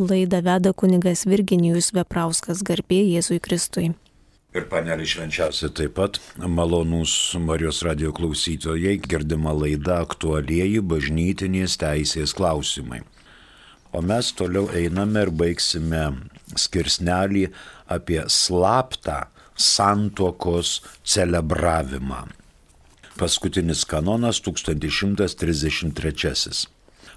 Laidą 0.00 0.42
veda 0.42 0.72
kunigas 0.72 1.26
Virginijus 1.28 1.90
Veprauskas 1.92 2.62
garbė 2.64 3.02
Jėzui 3.04 3.36
Kristui. 3.44 3.90
Ir 4.56 4.64
panelį 4.70 5.04
švenčiausia 5.06 5.68
taip 5.76 5.92
pat 5.98 6.16
malonūs 6.40 7.36
Marijos 7.44 7.82
radio 7.86 8.12
klausytojai 8.16 8.96
girdima 9.04 9.52
laida 9.52 9.98
aktualieji 10.06 10.80
bažnytinės 10.80 11.76
teisės 11.82 12.32
klausimai. 12.38 13.02
O 13.92 14.00
mes 14.00 14.30
toliau 14.38 14.70
einame 14.72 15.26
ir 15.26 15.32
baigsime 15.42 16.04
skirsnelį 16.56 17.50
apie 17.92 18.22
slaptą 18.26 19.26
santokos 19.54 20.80
celebravimą. 21.04 22.22
Paskutinis 23.20 23.84
kanonas 23.84 24.40
1133. 24.40 26.64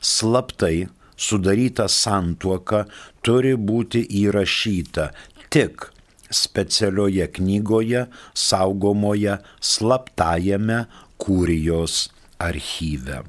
Slaptai 0.04 0.90
sudaryta 1.26 1.88
santuoka 1.92 2.84
turi 3.26 3.54
būti 3.70 4.04
įrašyta 4.24 5.10
tik 5.54 5.88
specialioje 6.34 7.28
knygoje 7.38 8.08
saugomoje 8.46 9.38
slaptajame 9.74 10.80
kūrijos 11.22 12.08
archyve. 12.42 13.22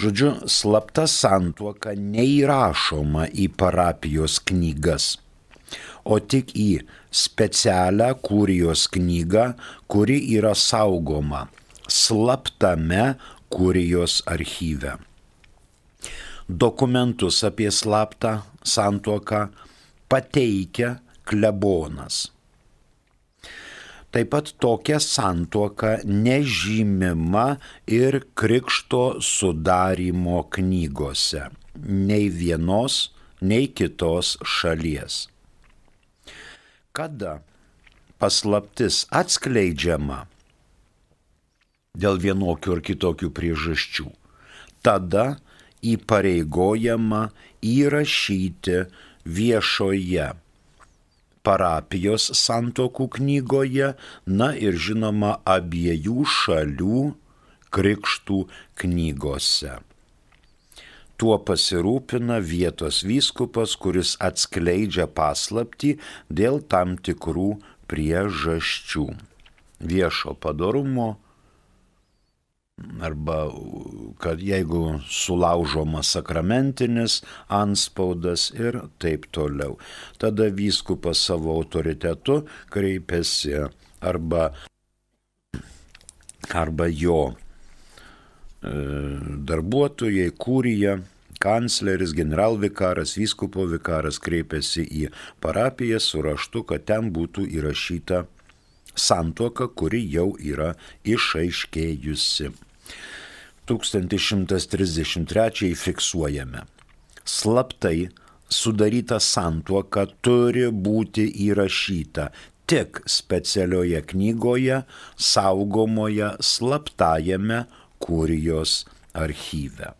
Žodžiu, 0.00 0.30
slapta 0.48 1.04
santuoka 1.10 1.92
neįrašoma 1.98 3.26
į 3.36 3.50
parapijos 3.60 4.38
knygas, 4.48 5.12
o 6.08 6.16
tik 6.18 6.54
į 6.56 6.70
specialią 7.12 8.14
kūrijos 8.24 8.86
knygą, 8.96 9.50
kuri 9.92 10.18
yra 10.38 10.54
saugoma 10.56 11.46
slaptame 11.90 13.14
kūrijos 13.50 14.20
archyve. 14.30 14.96
Dokumentus 16.50 17.44
apie 17.46 17.70
slaptą 17.70 18.40
santuoką 18.66 19.46
pateikia 20.10 20.96
klebonas. 21.22 22.30
Taip 24.10 24.32
pat 24.32 24.50
tokia 24.58 24.98
santuoka 24.98 26.00
nežymima 26.02 27.60
ir 27.86 28.24
krikšto 28.34 29.20
sudarimo 29.22 30.42
knygose 30.50 31.44
nei 31.86 32.26
vienos, 32.28 33.12
nei 33.40 33.68
kitos 33.70 34.34
šalies. 34.42 35.28
Kada 36.90 37.38
paslaptis 38.18 39.04
atskleidžiama 39.14 40.24
dėl 41.94 42.18
vienokių 42.18 42.74
ar 42.74 42.82
kitokių 42.90 43.30
priežasčių, 43.38 44.10
tada 44.82 45.38
įpareigojama 45.82 47.24
įrašyti 47.64 48.84
viešoje 49.24 50.30
parapijos 51.42 52.30
santokų 52.36 53.08
knygoje, 53.16 53.94
na 54.26 54.50
ir 54.56 54.76
žinoma 54.76 55.38
abiejų 55.48 56.26
šalių 56.28 57.04
krikštų 57.74 58.40
knygose. 58.82 59.78
Tuo 61.20 61.36
pasirūpina 61.44 62.38
vietos 62.40 63.02
vyskupas, 63.04 63.74
kuris 63.76 64.14
atskleidžia 64.24 65.04
paslapti 65.04 65.98
dėl 66.32 66.62
tam 66.64 66.96
tikrų 66.96 67.50
priežasčių. 67.92 69.04
Viešo 69.80 70.32
padarumo, 70.40 71.18
arba 73.00 73.50
kad 74.18 74.40
jeigu 74.40 75.00
sulaužomas 75.08 76.12
sakramentinis 76.12 77.20
anspaudas 77.48 78.50
ir 78.50 78.80
taip 78.98 79.26
toliau. 79.32 79.78
Tada 80.18 80.48
vyskupas 80.48 81.18
savo 81.26 81.52
autoritetu 81.52 82.42
kreipiasi 82.70 83.54
arba, 84.00 84.50
arba 86.54 86.88
jo 86.88 87.20
e, 87.30 88.74
darbuotojai, 89.50 90.30
kūrija, 90.40 90.98
kancleris, 91.40 92.12
generalvikaras, 92.16 93.16
vyskupo 93.16 93.64
vikaras 93.68 94.20
kreipiasi 94.20 94.84
į 94.84 95.06
parapiją 95.40 96.00
su 96.00 96.20
raštu, 96.24 96.64
kad 96.68 96.84
ten 96.88 97.12
būtų 97.12 97.46
įrašyta 97.48 98.26
santuoka, 98.96 99.68
kuri 99.68 100.02
jau 100.12 100.34
yra 100.36 100.74
išaiškėjusi. 101.08 102.52
1133 103.70 105.74
fiksuojame. 105.74 106.64
Slaptai 107.24 108.08
sudaryta 108.50 109.20
santuoka 109.22 110.06
turi 110.24 110.66
būti 110.70 111.28
įrašyta 111.46 112.30
tik 112.70 113.02
specialioje 113.06 114.02
knygoje, 114.12 114.82
saugomoje 115.16 116.34
slaptajame 116.40 117.64
kurijos 117.98 118.84
archyve. 119.14 119.94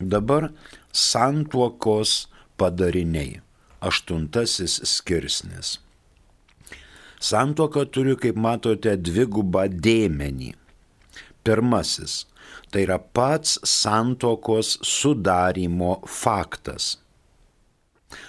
Dabar 0.00 0.50
santuokos 0.92 2.28
padariniai. 2.56 3.40
Aštuntasis 3.80 4.80
skirsnis. 4.90 5.78
Santuoka 7.20 7.84
turi, 7.86 8.16
kaip 8.18 8.38
matote, 8.38 8.96
dvigubą 8.98 9.68
dėmenį. 9.70 10.54
Pirmasis 11.48 12.26
tai 12.68 12.82
yra 12.84 12.98
pats 13.00 13.56
santokos 13.64 14.76
sudarimo 14.84 15.92
faktas. 16.04 16.98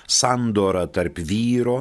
Sandora 0.08 0.86
tarp 0.88 1.20
vyro 1.20 1.80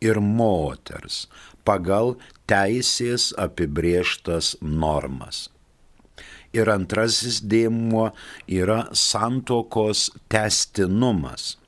ir 0.00 0.20
moters 0.24 1.26
pagal 1.68 2.14
teisės 2.48 3.30
apibrieštas 3.36 4.54
normas. 4.62 5.48
Ir 6.56 6.72
antrasis 6.72 7.42
dėmuo 7.44 8.08
yra 8.48 8.80
santokos 8.96 10.08
testinumas. 10.32 11.58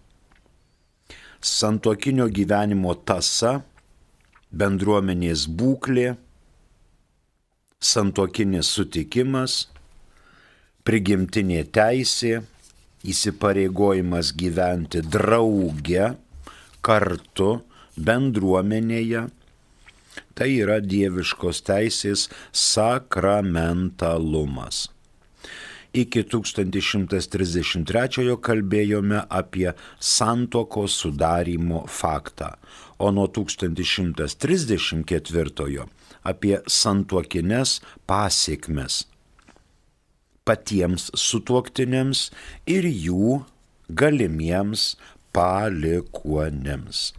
Santokinio 1.43 2.27
gyvenimo 2.33 2.97
tasa, 3.07 3.61
bendruomenės 4.51 5.47
būklė, 5.61 6.17
santokinis 7.83 8.71
sutikimas, 8.77 9.67
prigimtinė 10.87 11.65
teisė, 11.75 12.43
įsipareigojimas 13.03 14.31
gyventi 14.39 15.03
drauge, 15.03 16.15
kartu, 16.87 17.51
bendruomenėje. 17.97 19.29
Tai 20.37 20.49
yra 20.49 20.81
dieviškos 20.81 21.63
teisės 21.67 22.29
sakramentalumas. 22.57 24.89
Iki 25.93 26.25
1133 26.33 28.37
kalbėjome 28.41 29.21
apie 29.29 29.75
santoko 30.01 30.89
sudarimo 30.89 31.85
faktą, 31.85 32.57
o 32.97 33.13
nuo 33.13 33.29
1134 33.29 35.85
apie 36.29 36.59
santuokinės 36.81 37.81
pasiekmes 38.07 39.03
patiems 40.45 41.11
sutuoktiniams 41.19 42.31
ir 42.67 42.85
jų 42.87 43.45
galimiems 43.89 44.97
palikuonėms. 45.37 47.13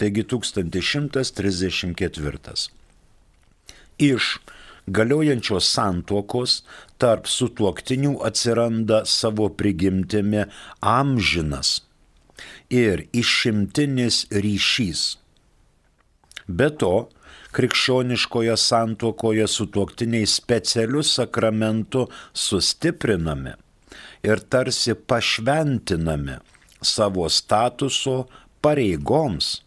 Taigi 0.00 0.24
1134. 0.24 2.70
Iš 4.00 4.40
galiojančios 4.88 5.68
santuokos 5.74 6.62
tarp 7.02 7.28
sutuoktinių 7.28 8.14
atsiranda 8.24 9.04
savo 9.04 9.50
prigimtimi 9.52 10.46
amžinas 10.80 11.84
ir 12.72 13.04
išimtinis 13.12 14.24
ryšys. 14.32 15.20
Be 16.48 16.72
to, 16.80 17.12
krikščioniškoje 17.52 18.56
santuokoje 18.56 19.46
sutuoktiniai 19.46 20.26
specialiu 20.26 21.02
sakramentu 21.02 22.06
sustiprinami 22.32 23.54
ir 24.22 24.42
tarsi 24.52 24.94
pašventinami 24.94 26.36
savo 26.82 27.28
statuso 27.28 28.28
pareigoms 28.62 29.60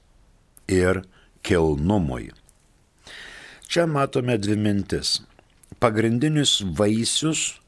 ir 0.68 1.02
kilnumui. 1.42 2.32
Čia 3.68 3.86
matome 3.90 4.38
dvi 4.38 4.56
mintis. 4.56 5.22
Pagrindinis 5.80 6.62
vaisius 6.78 7.60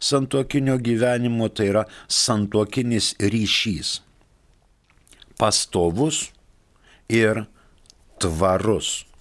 santuokinio 0.00 0.78
gyvenimo 0.78 1.48
tai 1.48 1.68
yra 1.70 1.84
santuokinis 2.08 3.12
ryšys. 3.20 4.00
Pastovus 5.38 6.30
ir 7.08 7.44
tvarus 8.18 9.11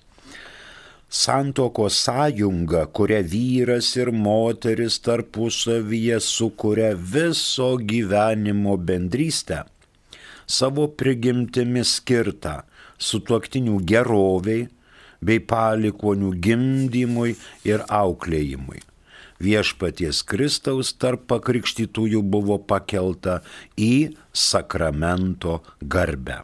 Santoko 1.14 1.86
sąjunga, 1.96 2.82
kuria 2.96 3.20
vyras 3.22 3.88
ir 3.96 4.08
moteris 4.10 4.96
tarpusavyje 5.04 6.18
sukuria 6.20 6.94
viso 6.96 7.76
gyvenimo 7.78 8.76
bendrystę, 8.88 9.58
savo 10.46 10.88
prigimtimi 10.88 11.84
skirtą 11.86 12.62
sutuoktinių 12.98 13.78
geroviai 13.92 14.68
bei 15.24 15.40
palikonių 15.40 16.34
gimdymui 16.44 17.36
ir 17.68 17.86
auklėjimui 17.88 18.84
viešpaties 19.44 20.22
Kristaus 20.28 20.92
tarp 21.00 21.26
pakrikštytųjų 21.30 22.22
buvo 22.22 22.58
pakelta 22.58 23.40
į 23.76 24.14
sakramento 24.32 25.60
garbę. 25.80 26.42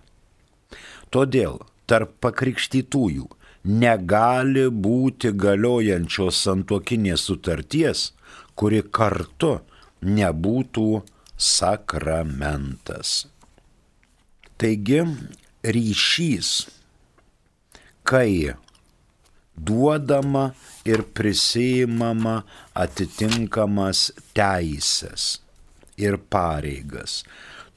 Todėl 1.11 1.61
tarp 1.91 2.17
pakrikštytųjų 2.23 3.27
negali 3.65 4.69
būti 4.71 5.33
galiojančios 5.37 6.39
santokinės 6.47 7.27
sutarties, 7.29 8.11
kuri 8.55 8.83
kartu 8.83 9.59
nebūtų 10.01 11.03
sakramentas. 11.37 13.27
Taigi 14.61 15.03
ryšys, 15.65 16.51
kai 18.05 18.53
duodama 19.67 20.45
ir 20.89 21.01
prisijimama 21.17 22.37
atitinkamas 22.75 24.11
teisės 24.37 25.39
ir 26.01 26.17
pareigas. 26.33 27.23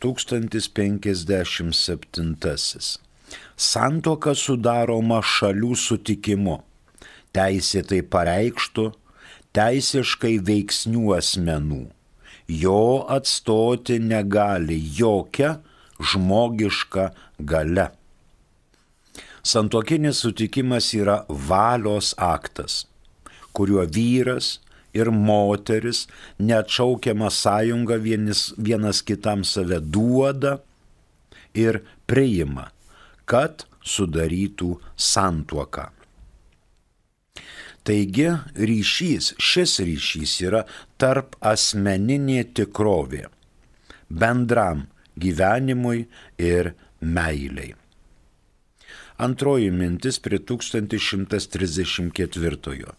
1057. 0.04 3.00
Santoka 3.56 4.36
sudaroma 4.36 5.22
šalių 5.24 5.76
sutikimu, 5.80 6.60
teisėtai 7.36 8.02
pareikštų, 8.16 8.86
teisiškai 9.56 10.34
veiksnių 10.50 11.04
asmenų. 11.18 11.84
Jo 12.64 12.84
atstoti 13.16 13.96
negali 14.04 14.80
jokia 15.00 15.52
žmogiška 16.12 17.06
gale. 17.40 17.88
Santokinis 19.44 20.22
sutikimas 20.24 20.94
yra 20.96 21.26
valios 21.28 22.14
aktas, 22.18 22.86
kuriuo 23.52 23.84
vyras 23.96 24.62
ir 24.96 25.12
moteris 25.12 26.06
neatšaukiamą 26.40 27.28
sąjungą 27.28 27.98
vienis, 28.06 28.54
vienas 28.58 29.04
kitam 29.04 29.44
save 29.44 29.82
duoda 29.84 30.62
ir 31.54 31.82
priima, 32.08 32.70
kad 33.26 33.66
sudarytų 33.84 34.78
santuoką. 34.96 35.90
Taigi 37.84 38.30
ryšys, 38.56 39.34
šis 39.44 39.76
ryšys 39.84 40.40
yra 40.48 40.64
tarp 40.96 41.36
asmeninė 41.44 42.46
tikrovė, 42.56 43.28
bendram 44.08 44.88
gyvenimui 45.20 46.06
ir 46.40 46.78
meiliai. 47.04 47.74
Antroji 49.18 49.72
mintis 49.72 50.20
prie 50.20 50.40
1134. 50.40 52.94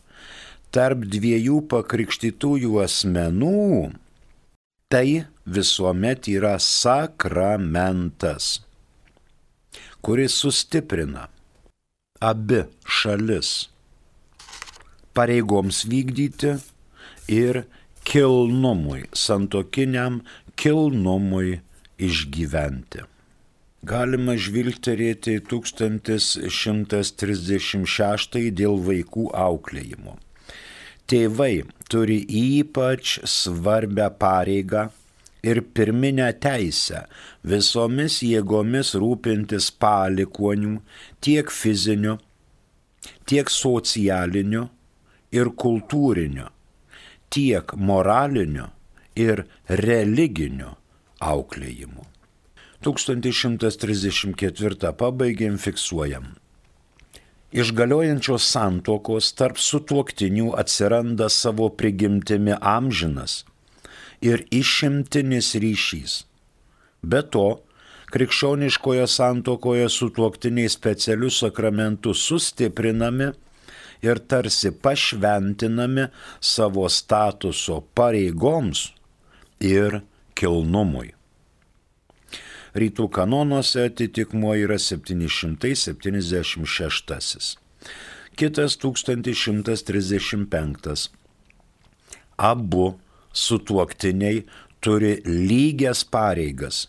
Tarp 0.74 0.98
dviejų 1.06 1.60
pakrikštytųjų 1.70 2.82
asmenų 2.82 3.92
tai 4.90 5.26
visuomet 5.46 6.26
yra 6.30 6.58
sakramentas, 6.62 8.62
kuris 10.02 10.34
sustiprina 10.42 11.28
abi 12.20 12.64
šalis 12.86 13.68
pareigoms 15.14 15.84
vykdyti 15.90 16.56
ir 17.30 17.64
kilnumui, 18.04 19.06
santokiniam 19.14 20.22
kilnumui 20.58 21.60
išgyventi 21.98 23.13
galima 23.84 24.32
žvilgterėti 24.40 25.42
1136 25.50 28.50
dėl 28.60 28.78
vaikų 28.88 29.24
auklėjimo. 29.44 30.14
Tėvai 31.10 31.54
turi 31.92 32.18
ypač 32.40 33.04
svarbę 33.28 34.06
pareigą 34.20 34.82
ir 35.44 35.56
pirminę 35.76 36.28
teisę 36.46 37.00
visomis 37.52 38.14
jėgomis 38.24 38.94
rūpintis 39.02 39.66
palikonių 39.84 40.74
tiek 41.20 41.46
fiziniu, 41.52 42.14
tiek 43.28 43.46
socialiniu 43.52 44.64
ir 45.36 45.46
kultūriniu, 45.64 46.48
tiek 47.28 47.76
moraliniu 47.76 48.66
ir 49.20 49.44
religiniu 49.68 50.72
auklėjimu. 51.20 52.13
1134 52.84 54.92
pabaigėm 55.00 55.58
fiksuojam. 55.58 56.34
Iš 57.54 57.70
galiojančios 57.78 58.46
santokos 58.50 59.30
tarp 59.38 59.60
sutuoktinių 59.62 60.52
atsiranda 60.58 61.28
savo 61.30 61.68
prigimtimi 61.70 62.56
amžinas 62.60 63.44
ir 64.20 64.42
išimtinis 64.50 65.54
ryšys. 65.62 66.24
Be 67.02 67.22
to, 67.22 67.60
krikščioniškoje 68.10 69.06
santokoje 69.10 69.88
sutuoktiniai 69.92 70.72
specialių 70.72 71.30
sakramentų 71.38 72.14
sustiprinami 72.18 73.32
ir 74.04 74.20
tarsi 74.28 74.72
pašventinami 74.74 76.08
savo 76.40 76.88
statuso 76.90 77.82
pareigoms 77.94 78.88
ir 79.60 80.02
kilnumui 80.34 81.12
rytų 82.74 83.08
kanonuose 83.14 83.84
atitikmuo 83.88 84.54
yra 84.58 84.78
776. 84.78 87.58
Kitas 88.34 88.76
1135. 88.82 91.10
Abu 92.36 92.98
sutuoktiniai 93.32 94.44
turi 94.82 95.22
lygias 95.24 96.04
pareigas 96.04 96.88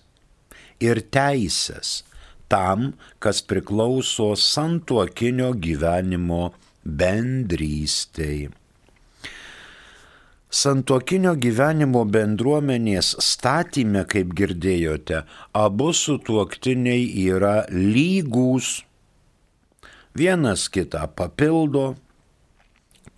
ir 0.82 1.02
teisės 1.14 2.04
tam, 2.50 2.94
kas 3.20 3.42
priklauso 3.46 4.36
santuokinio 4.36 5.54
gyvenimo 5.62 6.54
bendrystei. 6.86 8.50
Santokinio 10.56 11.34
gyvenimo 11.36 12.06
bendruomenės 12.08 13.10
statymė, 13.20 14.06
kaip 14.08 14.30
girdėjote, 14.40 15.18
abu 15.52 15.90
sutuoktiniai 15.92 17.10
yra 17.26 17.56
lygūs. 17.74 18.70
Vienas 20.16 20.70
kitą 20.72 21.02
papildo, 21.20 21.84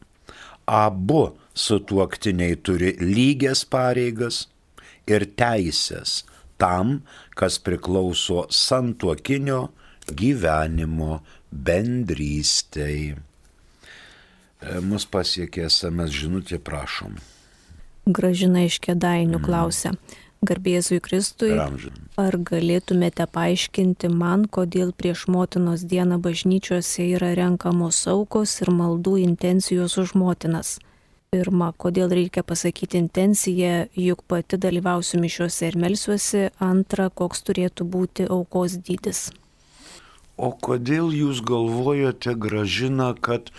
Abu 0.65 1.37
sutuoktiniai 1.53 2.55
turi 2.57 2.95
lygias 2.99 3.63
pareigas 3.69 4.45
ir 5.07 5.27
teisės 5.37 6.23
tam, 6.57 7.01
kas 7.37 7.59
priklauso 7.61 8.45
santuokinio 8.49 9.69
gyvenimo 10.09 11.19
bendrystei. 11.51 13.15
E, 13.15 14.79
mus 14.81 15.05
pasiekė 15.05 15.67
SMS 15.69 16.13
žinutė, 16.15 16.59
prašom. 16.59 17.17
Gražina 18.05 18.65
iš 18.65 18.79
kėdainių 18.85 19.39
mm. 19.39 19.45
Garbėzui 20.45 21.01
Kristui, 21.03 21.53
ar 22.21 22.37
galėtumėte 22.49 23.27
paaiškinti 23.37 24.09
man, 24.13 24.47
kodėl 24.57 24.91
prieš 24.93 25.25
motinos 25.35 25.85
dieną 25.89 26.19
bažnyčiose 26.23 27.07
yra 27.17 27.33
renkamos 27.37 28.01
aukos 28.11 28.59
ir 28.61 28.71
maldų 28.71 29.17
intencijos 29.25 29.97
už 30.01 30.13
motinas? 30.19 30.75
Pirma, 31.35 31.71
kodėl 31.75 32.13
reikia 32.15 32.45
pasakyti 32.47 32.99
intenciją, 33.01 33.87
juk 33.99 34.21
pati 34.29 34.59
dalyvausiu 34.61 35.19
mišiuose 35.19 35.67
ir 35.67 35.79
melsiuosi. 35.83 36.43
Antra, 36.63 37.09
koks 37.09 37.43
turėtų 37.49 37.87
būti 37.95 38.27
aukos 38.31 38.77
dydis. 38.87 39.25
O 40.37 40.51
kodėl 40.67 41.11
jūs 41.15 41.41
galvojate, 41.47 42.37
gražina, 42.39 43.13
kad 43.27 43.51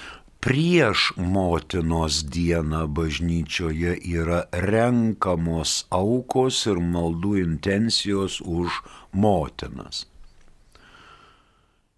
prieš 0.47 1.11
motinos 1.17 2.23
dieną 2.35 2.87
bažnyčioje 2.95 3.97
yra 4.19 4.45
renkamos 4.71 5.73
aukos 5.91 6.61
ir 6.71 6.79
maldų 6.79 7.33
intencijos 7.41 8.39
už 8.59 8.79
motinas. 9.11 10.05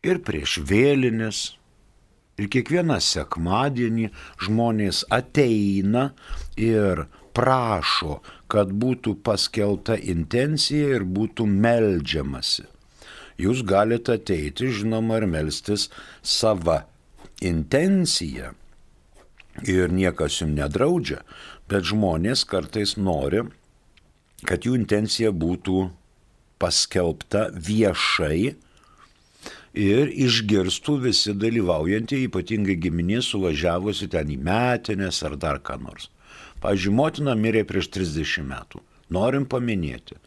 Ir 0.01 0.23
prieš 0.25 0.57
vėlinės, 0.65 1.43
ir 2.41 2.49
kiekvieną 2.49 2.97
sekmadienį 3.05 4.09
žmonės 4.41 5.05
ateina 5.13 6.09
ir 6.57 7.05
prašo, 7.37 8.23
kad 8.49 8.73
būtų 8.73 9.19
paskelta 9.29 10.01
intencija 10.01 10.95
ir 10.97 11.05
būtų 11.05 11.45
meldžiamasi. 11.53 12.65
Jūs 13.37 13.61
galite 13.61 14.17
ateiti, 14.17 14.73
žinoma, 14.73 15.21
ir 15.21 15.29
melstis 15.37 15.91
savo 16.25 16.81
intencija 17.41 18.53
ir 19.67 19.93
niekas 19.93 20.41
jums 20.41 20.57
nedraudžia, 20.59 21.23
bet 21.71 21.87
žmonės 21.89 22.45
kartais 22.49 22.97
nori, 22.99 23.45
kad 24.47 24.67
jų 24.67 24.77
intencija 24.79 25.33
būtų 25.35 25.89
paskelbta 26.63 27.49
viešai 27.55 28.55
ir 29.79 30.13
išgirstų 30.27 30.97
visi 31.07 31.35
dalyvaujantieji, 31.35 32.29
ypatingai 32.31 32.79
giminės 32.83 33.31
suvažiavusi 33.33 34.09
ten 34.11 34.31
į 34.35 34.39
metinės 34.43 35.23
ar 35.27 35.37
dar 35.39 35.61
ką 35.63 35.79
nors. 35.83 36.09
Pavyzdžiui, 36.63 36.95
motina 36.95 37.37
mirė 37.39 37.63
prieš 37.67 37.91
30 37.95 38.47
metų. 38.49 38.83
Norim 39.15 39.47
paminėti. 39.47 40.19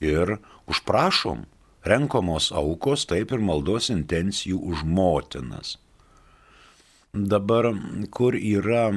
Ir 0.00 0.38
užprašom, 0.70 1.44
renkamos 1.84 2.48
aukos, 2.56 3.04
taip 3.08 3.34
ir 3.34 3.44
maldos 3.44 3.90
intencijų 3.92 4.62
už 4.72 4.86
motinas 4.88 5.76
dabar, 7.12 7.70
kur 8.10 8.36
yra 8.36 8.90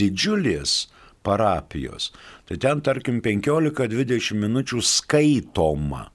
didžiulės 0.00 0.86
parapijos, 1.26 2.12
tai 2.46 2.58
ten 2.62 2.82
tarkim 2.86 3.22
15-20 3.24 4.36
minučių 4.44 4.82
skaitoma 4.84 6.06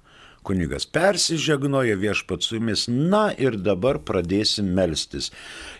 Kunigas 0.41 0.87
persižegnoja 0.89 1.95
viešpat 2.01 2.41
su 2.41 2.55
jumis, 2.55 2.87
na 2.89 3.27
ir 3.37 3.59
dabar 3.61 3.99
pradėsim 4.01 4.71
melstis. 4.73 5.29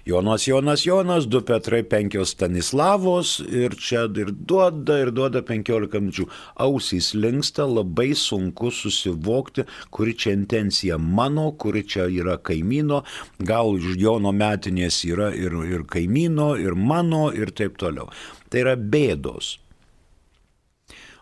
Jonas, 0.05 0.45
Jonas, 0.45 0.83
Jonas, 0.85 1.25
du 1.25 1.41
Petrai, 1.41 1.81
penkios 1.81 2.35
Stanislavos 2.35 3.39
ir 3.41 3.73
čia 3.81 4.05
ir 4.21 4.29
duoda, 4.29 4.99
ir 5.01 5.09
duoda 5.17 5.41
penkiolika 5.41 5.97
minučių. 5.97 6.27
Ausys 6.61 7.09
linksta, 7.17 7.65
labai 7.65 8.11
sunku 8.13 8.69
susivokti, 8.69 9.65
kuri 9.89 10.13
čia 10.13 10.35
intencija 10.37 11.01
mano, 11.01 11.49
kuri 11.57 11.81
čia 11.81 12.05
yra 12.05 12.37
kaimyno, 12.37 13.01
gal 13.41 13.73
Jono 13.97 14.29
metinės 14.29 15.01
yra 15.09 15.33
ir, 15.33 15.57
ir 15.73 15.89
kaimyno, 15.89 16.53
ir 16.61 16.77
mano, 16.77 17.31
ir 17.33 17.49
taip 17.49 17.81
toliau. 17.81 18.13
Tai 18.53 18.67
yra 18.67 18.77
bėdos. 18.77 19.55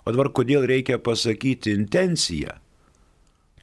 O 0.03 0.12
dabar 0.12 0.34
kodėl 0.36 0.67
reikia 0.67 1.00
pasakyti 1.00 1.72
intenciją? 1.77 2.60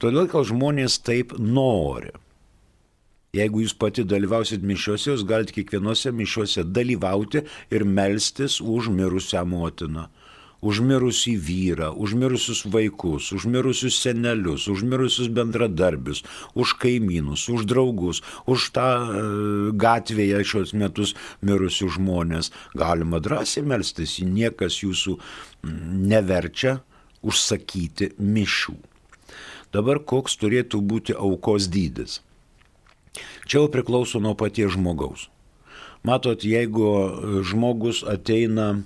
Todėl, 0.03 0.27
kad 0.29 0.49
žmonės 0.51 0.99
taip 1.05 1.37
nori. 1.41 2.13
Jeigu 3.37 3.63
jūs 3.65 3.75
pati 3.77 4.05
dalyvausit 4.09 4.63
mišiuose, 4.65 5.11
jūs 5.13 5.25
galite 5.29 5.53
kiekvienose 5.57 6.13
mišiuose 6.15 6.65
dalyvauti 6.65 7.43
ir 7.75 7.85
melstis 7.85 8.61
už 8.61 8.89
mirusią 8.93 9.43
motiną, 9.49 10.07
už 10.65 10.81
mirusį 10.89 11.35
vyrą, 11.49 11.91
už 12.01 12.15
mirusius 12.17 12.63
vaikus, 12.73 13.29
už 13.37 13.45
mirusius 13.53 13.99
senelius, 14.01 14.67
už 14.73 14.87
mirusius 14.89 15.29
bendradarbius, 15.29 16.25
už 16.57 16.77
kaimynus, 16.81 17.49
už 17.53 17.69
draugus, 17.69 18.23
už 18.49 18.71
tą 18.77 18.89
e, 18.89 19.23
gatvėje 19.85 20.43
šios 20.49 20.73
metus 20.73 21.13
mirusius 21.45 21.99
žmonės. 22.01 22.53
Galima 22.77 23.21
drąsiai 23.21 23.67
melstis, 23.69 24.19
niekas 24.25 24.81
jūsų 24.81 25.19
neverčia 26.09 26.79
užsakyti 27.27 28.15
mišių. 28.17 28.79
Dabar 29.77 30.01
koks 30.01 30.39
turėtų 30.41 30.81
būti 30.81 31.13
aukos 31.13 31.69
dydis? 31.69 32.21
Čia 33.45 33.59
jau 33.61 33.71
priklauso 33.73 34.21
nuo 34.25 34.33
paties 34.39 34.73
žmogaus. 34.73 35.27
Matot, 36.07 36.45
jeigu 36.47 37.43
žmogus 37.45 38.01
ateina, 38.07 38.85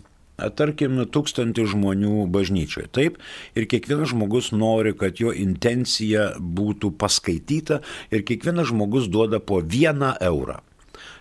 tarkim, 0.58 0.98
tūkstantį 1.14 1.66
žmonių 1.74 2.24
bažnyčioje, 2.34 2.88
taip, 2.96 3.18
ir 3.54 3.68
kiekvienas 3.70 4.10
žmogus 4.14 4.50
nori, 4.56 4.94
kad 4.96 5.20
jo 5.22 5.34
intencija 5.36 6.30
būtų 6.40 6.94
paskaityta 6.98 7.82
ir 8.10 8.26
kiekvienas 8.26 8.72
žmogus 8.72 9.10
duoda 9.12 9.38
po 9.38 9.60
vieną 9.62 10.14
eurą. 10.32 10.58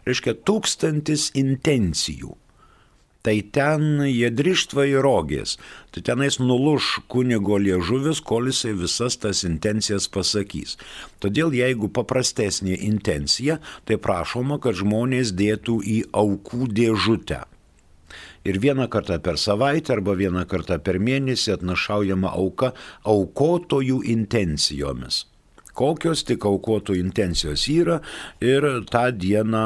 Reiškia, 0.07 0.37
tūkstantis 0.47 1.29
intencijų 1.37 2.33
tai 3.21 3.41
ten 3.55 4.03
jie 4.07 4.29
drištva 4.31 4.85
į 4.89 4.99
rogės, 5.03 5.57
tai 5.91 6.03
tenais 6.07 6.39
nuluš 6.39 6.99
kunigo 7.11 7.59
liežuvis, 7.59 8.21
kol 8.23 8.49
jisai 8.49 8.73
visas 8.79 9.19
tas 9.19 9.43
intencijas 9.47 10.07
pasakys. 10.11 10.77
Todėl 11.23 11.55
jeigu 11.57 11.91
paprastesnė 11.91 12.77
intencija, 12.87 13.59
tai 13.85 13.99
prašoma, 13.99 14.59
kad 14.63 14.79
žmonės 14.79 15.33
dėtų 15.35 15.79
į 15.83 15.97
aukų 16.15 16.69
dėžutę. 16.79 17.43
Ir 18.47 18.55
vieną 18.63 18.87
kartą 18.89 19.19
per 19.21 19.37
savaitę 19.37 19.93
arba 19.97 20.15
vieną 20.17 20.45
kartą 20.49 20.79
per 20.79 20.97
mėnesį 21.03 21.57
atnašaujama 21.57 22.31
auka 22.31 22.71
aukotojų 23.03 23.99
intencijomis 24.15 25.25
kokios 25.79 26.25
tik 26.27 26.45
aukotų 26.49 26.97
intencijos 26.99 27.65
yra 27.71 27.99
ir 28.43 28.67
tą 28.91 29.07
dieną 29.15 29.65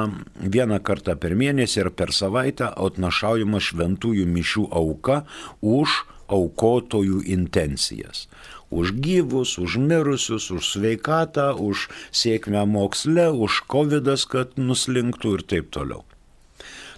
vieną 0.55 0.79
kartą 0.86 1.17
per 1.20 1.36
mėnesį 1.39 1.86
ir 1.86 1.91
per 1.98 2.13
savaitę 2.13 2.70
atnašaujama 2.88 3.62
šventųjų 3.67 4.25
mišių 4.29 4.67
auka 4.82 5.24
už 5.62 6.03
aukotojų 6.34 7.24
intencijas. 7.36 8.27
Už 8.74 8.96
gyvus, 9.05 9.58
už 9.62 9.77
mirusius, 9.77 10.50
už 10.50 10.65
sveikatą, 10.74 11.53
už 11.53 11.89
sėkmę 12.10 12.65
moksle, 12.65 13.29
už 13.29 13.63
COVID, 13.70 14.10
kad 14.29 14.58
nuslinktų 14.58 15.38
ir 15.38 15.43
taip 15.46 15.70
toliau. 15.75 16.01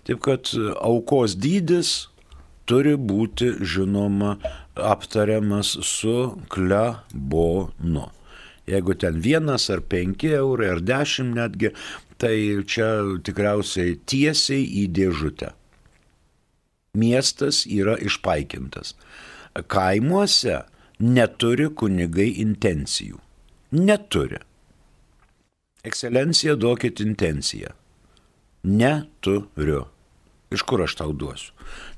Taip 0.08 0.22
kad 0.24 0.52
aukos 0.80 1.36
dydis 1.36 2.08
turi 2.70 2.96
būti, 2.96 3.58
žinoma, 3.60 4.38
aptariamas 4.76 5.76
su 5.84 6.36
klebonu. 6.54 8.08
Jeigu 8.70 8.96
ten 8.98 9.20
vienas 9.22 9.70
ar 9.70 9.84
penki 9.86 10.32
eurai 10.34 10.72
ar 10.74 10.82
dešimt 10.82 11.36
netgi, 11.38 11.72
tai 12.18 12.64
čia 12.66 12.90
tikriausiai 13.26 14.00
tiesiai 14.10 14.66
į 14.82 14.88
dėžutę. 14.96 15.52
Miestas 16.96 17.66
yra 17.68 17.98
išpaikintas. 18.00 18.96
Kaimuose 19.68 20.64
neturi 21.00 21.68
kunigai 21.76 22.30
intencijų. 22.44 23.20
Neturi. 23.76 24.40
Ekscelencija, 25.86 26.56
duokit 26.56 27.02
intenciją. 27.04 27.74
Neturiu. 28.64 29.84
Iš 30.56 30.64
kur 30.64 30.86
aš 30.86 30.96
tau 31.02 31.12
duosiu? 31.12 31.52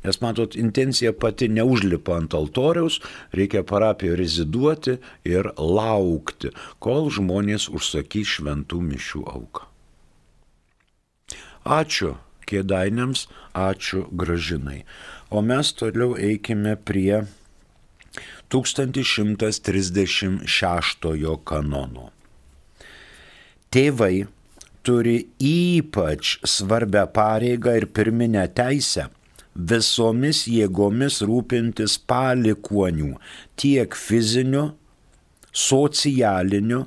Nes 0.03 0.17
matot, 0.23 0.55
intencija 0.57 1.11
pati 1.13 1.47
neužlipa 1.51 2.15
ant 2.17 2.33
altoriaus, 2.33 3.01
reikia 3.37 3.61
parapijoje 3.67 4.17
reziduoti 4.17 4.97
ir 5.27 5.51
laukti, 5.57 6.49
kol 6.81 7.11
žmonės 7.13 7.69
užsakys 7.69 8.27
šventų 8.37 8.81
mišių 8.91 9.21
auką. 9.33 9.63
Ačiū 11.67 12.15
kėdainiams, 12.47 13.27
ačiū 13.53 14.07
gražinai. 14.15 14.85
O 15.29 15.43
mes 15.43 15.73
toliau 15.75 16.15
eikime 16.15 16.79
prie 16.79 17.27
1136 18.49 21.37
kanono. 21.43 22.11
Tėvai 23.67 24.27
turi 24.87 25.17
ypač 25.43 26.37
svarbę 26.47 27.03
pareigą 27.19 27.75
ir 27.81 27.89
pirminę 27.91 28.45
teisę 28.55 29.09
visomis 29.57 30.45
jėgomis 30.47 31.19
rūpintis 31.27 31.97
palikuonių 32.07 33.15
tiek 33.59 33.95
fiziniu, 33.97 34.65
socialiniu 35.51 36.83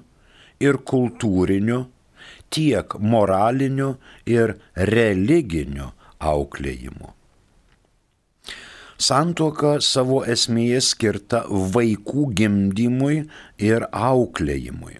ir 0.62 0.78
kultūriniu, 0.92 1.80
tiek 2.50 2.96
moraliniu 3.00 3.94
ir 4.26 4.54
religiniu 4.76 5.90
auklėjimu. 6.20 7.12
Santuoka 9.00 9.78
savo 9.80 10.20
esmėje 10.28 10.80
skirta 10.84 11.46
vaikų 11.48 12.26
gimdymui 12.36 13.22
ir 13.64 13.86
auklėjimui. 13.90 14.99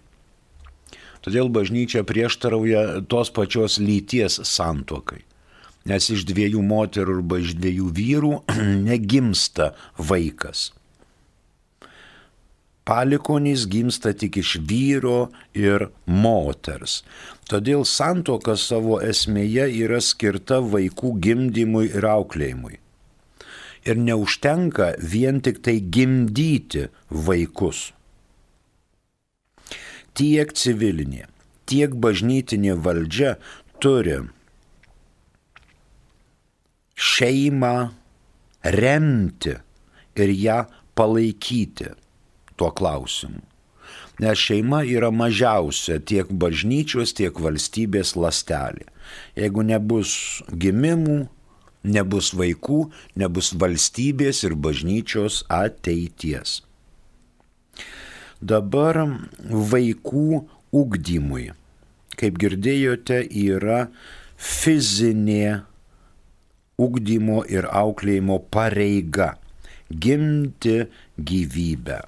Todėl 1.21 1.51
bažnyčia 1.53 2.01
prieštarauja 2.07 3.03
tos 3.09 3.29
pačios 3.33 3.77
lyties 3.77 4.39
santuokai. 4.47 5.21
Nes 5.85 6.09
iš 6.13 6.25
dviejų 6.29 6.61
moterų 6.65 7.19
arba 7.21 7.39
iš 7.41 7.55
dviejų 7.57 7.89
vyrų 7.97 8.33
negimsta 8.89 9.71
vaikas. 9.97 10.71
Palikonys 12.85 13.67
gimsta 13.69 14.11
tik 14.17 14.39
iš 14.41 14.55
vyro 14.65 15.29
ir 15.53 15.87
moters. 16.09 17.01
Todėl 17.49 17.85
santoka 17.85 18.57
savo 18.57 18.97
esmėje 19.05 19.67
yra 19.83 20.01
skirta 20.01 20.57
vaikų 20.65 21.13
gimdymui 21.21 21.91
ir 21.93 22.09
auklėjimui. 22.09 22.79
Ir 23.85 23.97
neužtenka 24.01 24.95
vien 24.97 25.41
tik 25.45 25.61
tai 25.65 25.77
gimdyti 25.81 26.89
vaikus 27.09 27.91
tiek 30.17 30.53
civilinė, 30.57 31.25
tiek 31.69 31.95
bažnytinė 32.03 32.75
valdžia 32.85 33.35
turi 33.81 34.19
šeimą 37.01 37.75
remti 38.77 39.55
ir 40.21 40.33
ją 40.37 40.59
palaikyti 40.95 41.93
tuo 42.55 42.69
klausimu. 42.77 43.41
Nes 44.21 44.37
šeima 44.37 44.83
yra 44.85 45.09
mažiausia 45.09 45.97
tiek 46.05 46.29
bažnyčios, 46.29 47.15
tiek 47.17 47.39
valstybės 47.41 48.13
lastelė. 48.13 48.85
Jeigu 49.33 49.63
nebus 49.65 50.11
gimimų, 50.53 51.23
nebus 51.83 52.29
vaikų, 52.37 52.83
nebus 53.17 53.49
valstybės 53.57 54.43
ir 54.45 54.53
bažnyčios 54.53 55.41
ateities. 55.49 56.61
Dabar 58.41 58.97
vaikų 59.71 60.41
ugdymui, 60.73 61.51
kaip 62.17 62.39
girdėjote, 62.41 63.21
yra 63.29 63.91
fizinė 64.41 65.61
ugdymo 66.81 67.45
ir 67.45 67.69
auklėjimo 67.69 68.39
pareiga- 68.49 69.37
gimti 70.05 70.89
gyvybę. 71.21 72.01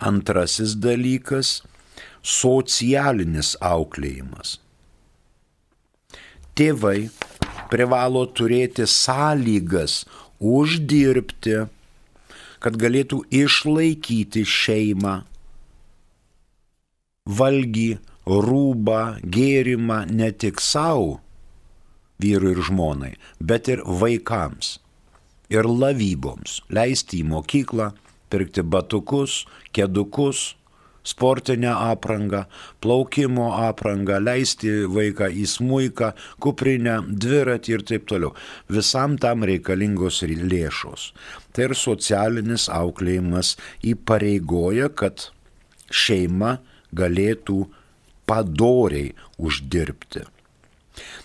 Antrasis 0.00 0.76
dalykas- 0.80 1.60
socialinis 2.40 3.56
auklėjimas. 3.60 4.58
Tėvai 6.56 7.10
privalo 7.70 8.24
turėti 8.26 8.86
sąlygas 8.88 10.04
uždirbti 10.40 11.66
kad 12.60 12.76
galėtų 12.80 13.22
išlaikyti 13.32 14.44
šeimą, 14.44 15.16
valgy, 17.30 17.98
rūbą, 18.26 19.00
gėrimą 19.24 20.04
ne 20.10 20.30
tik 20.32 20.60
savo, 20.60 21.18
vyrui 22.20 22.54
ir 22.54 22.62
žmonai, 22.68 23.14
bet 23.40 23.68
ir 23.72 23.82
vaikams 23.84 24.78
ir 25.50 25.66
lavyboms, 25.66 26.60
leisti 26.70 27.24
į 27.24 27.28
mokyklą, 27.32 27.90
pirkti 28.30 28.62
batukus, 28.62 29.44
kedukus, 29.74 30.54
sportinę 31.02 31.72
aprangą, 31.74 32.44
plaukimo 32.80 33.48
aprangą, 33.68 34.20
leisti 34.20 34.70
vaiką 34.90 35.30
į 35.32 35.46
smūką, 35.54 36.12
kuprinę, 36.42 37.00
dviratį 37.08 37.76
ir 37.76 37.84
taip 37.88 38.08
toliau. 38.10 38.34
Visam 38.68 39.16
tam 39.18 39.44
reikalingos 39.48 40.22
lėšos. 40.22 41.10
Tai 41.52 41.70
ir 41.70 41.76
socialinis 41.76 42.68
auklėjimas 42.72 43.56
įpareigoja, 43.82 44.90
kad 44.94 45.30
šeima 45.90 46.58
galėtų 46.94 47.64
padoriai 48.28 49.14
uždirbti. 49.38 50.26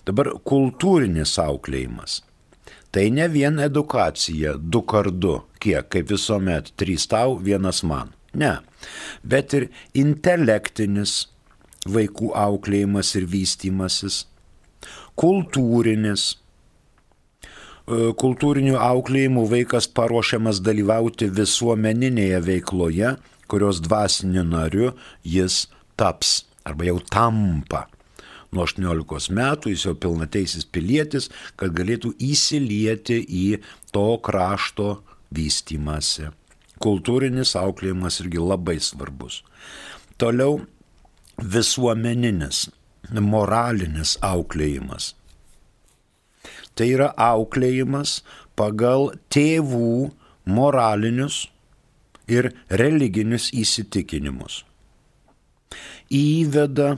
Dabar 0.06 0.32
kultūrinis 0.46 1.36
auklėjimas. 1.42 2.22
Tai 2.96 3.10
ne 3.12 3.26
vien 3.28 3.60
edukacija, 3.60 4.54
du 4.56 4.80
kartu, 4.88 5.42
kiek, 5.60 5.90
kaip 5.92 6.14
visuomet, 6.14 6.72
trys 6.80 7.10
tau, 7.12 7.36
vienas 7.36 7.82
man. 7.84 8.14
Ne. 8.36 8.58
Bet 9.24 9.54
ir 9.58 9.70
intelektinis 9.98 11.26
vaikų 11.86 12.32
auklėjimas 12.36 13.14
ir 13.20 13.28
vystimasis, 13.30 14.26
kultūrinis. 15.20 16.36
E, 17.86 18.12
kultūriniu 18.18 18.78
auklėjimu 18.82 19.46
vaikas 19.52 19.88
paruošiamas 19.98 20.62
dalyvauti 20.66 21.30
visuomeninėje 21.30 22.42
veikloje, 22.50 23.16
kurios 23.48 23.82
dvasiniu 23.86 24.46
nariu 24.48 24.94
jis 25.24 25.66
taps 25.96 26.42
arba 26.66 26.90
jau 26.90 27.00
tampa. 27.14 27.86
Nuo 28.56 28.66
18 28.66 29.34
metų 29.36 29.74
jis 29.74 29.84
jau 29.86 29.94
pilnateisis 30.00 30.66
pilietis, 30.66 31.30
kad 31.60 31.76
galėtų 31.76 32.14
įsilieti 32.24 33.20
į 33.22 33.46
to 33.94 34.08
krašto 34.26 34.96
vystimąsi 35.36 36.32
kultūrinis 36.84 37.56
auklėjimas 37.60 38.20
irgi 38.24 38.42
labai 38.42 38.78
svarbus. 38.84 39.42
Toliau 40.20 40.62
visuomeninis, 41.40 42.70
moralinis 43.12 44.16
auklėjimas. 44.24 45.14
Tai 46.76 46.88
yra 46.92 47.10
auklėjimas 47.16 48.20
pagal 48.60 49.14
tėvų 49.32 50.12
moralinius 50.46 51.46
ir 52.28 52.52
religinius 52.70 53.50
įsitikinimus. 53.56 54.64
Įveda 56.12 56.98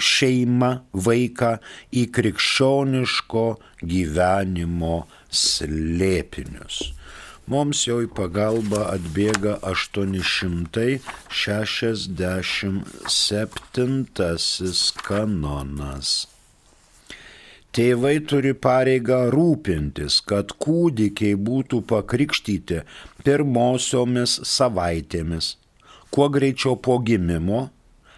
šeimą, 0.00 0.70
vaiką 0.92 1.56
į 1.92 2.06
krikščioniško 2.14 3.44
gyvenimo 3.84 5.02
slėpinius 5.28 6.80
mums 7.46 7.86
jau 7.86 8.02
į 8.04 8.06
pagalbą 8.16 8.80
atbėga 8.90 9.54
867 9.62 11.00
kanonas. 15.06 16.26
Tėvai 17.70 18.18
turi 18.26 18.50
pareigą 18.58 19.30
rūpintis, 19.30 20.18
kad 20.26 20.50
kūdikiai 20.58 21.38
būtų 21.38 21.86
pakrikštyti 21.86 22.82
pirmosiomis 23.22 24.42
savaitėmis, 24.52 25.54
kuo 26.10 26.26
greičiau 26.34 26.74
po 26.74 26.98
gimimo, 26.98 27.70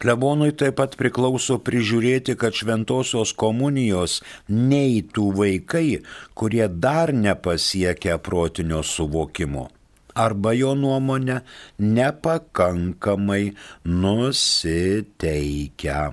Klebonui 0.00 0.52
taip 0.56 0.76
pat 0.80 0.94
priklauso 1.00 1.58
prižiūrėti, 1.64 2.36
kad 2.40 2.56
šventosios 2.56 3.32
komunijos 3.32 4.20
neįtų 4.48 5.26
vaikai, 5.40 5.88
kurie 6.36 6.66
dar 6.68 7.12
nepasiekia 7.16 8.16
protinio 8.20 8.84
suvokimo 8.84 9.68
arba 10.14 10.52
jo 10.56 10.74
nuomonė 10.74 11.40
nepakankamai 11.78 13.54
nusiteikę. 13.84 16.10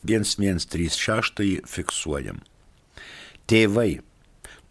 1136 0.07 1.67
fiksuojam. 1.67 2.39
Tėvai 3.43 3.99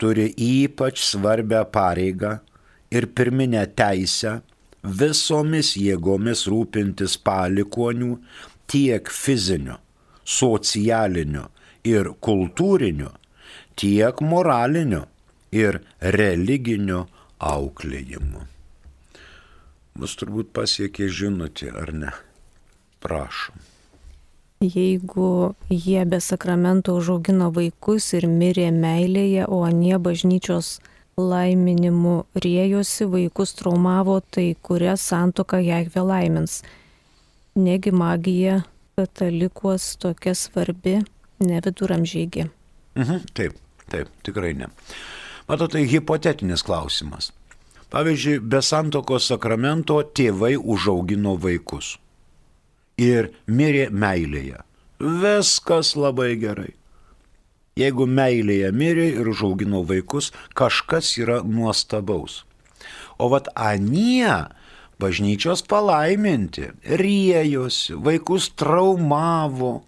turi 0.00 0.32
ypač 0.32 1.04
svarbę 1.04 1.60
pareigą 1.76 2.40
ir 2.88 3.04
pirminę 3.12 3.68
teisę 3.76 4.40
visomis 4.80 5.76
jėgomis 5.76 6.48
rūpintis 6.48 7.20
palikonių 7.20 8.16
tiek 8.64 9.12
fiziniu, 9.12 9.76
socialiniu 10.24 11.52
ir 11.84 12.10
kultūriniu, 12.24 13.10
tiek 13.76 14.20
moraliniu 14.24 15.04
ir 15.52 15.80
religiniu 16.00 17.04
auklėjimu. 17.38 18.42
Mus 19.94 20.16
turbūt 20.18 20.50
pasiekė 20.56 21.06
žinutė, 21.06 21.70
ar 21.70 21.92
ne? 21.94 22.10
Prašom. 23.04 23.60
Jeigu 24.64 25.54
jie 25.68 26.02
be 26.08 26.18
sakramento 26.24 26.94
užaugino 26.96 27.50
vaikus 27.54 28.08
ir 28.16 28.26
mirė 28.30 28.70
meilėje, 28.72 29.44
o 29.46 29.60
anie 29.66 29.98
bažnyčios 30.00 30.78
laiminimu 31.20 32.14
rėjosi, 32.34 33.06
vaikus 33.12 33.54
traumavo, 33.58 34.18
tai 34.34 34.54
kurią 34.62 34.96
santoką 34.98 35.60
Jahve 35.62 36.02
laimins. 36.02 36.62
Negi 37.54 37.92
magija 37.94 38.62
katalikuos 38.96 39.94
tokia 40.02 40.34
svarbi, 40.34 41.02
ne 41.40 41.60
viduramžygi. 41.64 42.46
Mhm, 42.98 43.26
taip, 43.34 43.58
taip, 43.90 44.10
tikrai 44.22 44.54
ne. 44.54 44.70
Matot, 45.48 45.72
tai 45.74 45.84
hipotetinis 45.90 46.62
klausimas. 46.64 47.32
Pavyzdžiui, 47.92 48.40
be 48.40 48.62
santokos 48.64 49.28
sakramento 49.30 50.00
tėvai 50.16 50.56
užaugino 50.58 51.36
vaikus 51.38 51.98
ir 52.98 53.30
mirė 53.46 53.88
meilėje. 53.90 54.62
Viskas 54.98 55.94
labai 55.98 56.34
gerai. 56.40 56.72
Jeigu 57.78 58.06
meilėje 58.06 58.70
mirė 58.70 59.08
ir 59.18 59.30
užaugino 59.30 59.82
vaikus, 59.86 60.30
kažkas 60.54 61.16
yra 61.18 61.40
nuostabaus. 61.42 62.44
O 63.18 63.28
vat 63.32 63.50
anie 63.54 64.30
bažnyčios 65.02 65.64
palaiminti, 65.66 66.70
riejosi, 66.86 67.96
vaikus 67.98 68.52
traumavo, 68.54 69.82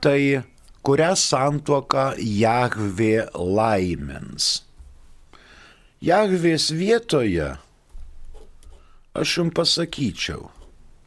tai 0.00 0.42
kurią 0.86 1.14
santuoką 1.18 2.04
Jahvė 2.22 3.28
laimins. 3.34 4.62
Jahvės 5.98 6.68
vietoje 6.70 7.56
aš 9.18 9.32
jums 9.40 9.56
pasakyčiau, 9.58 10.46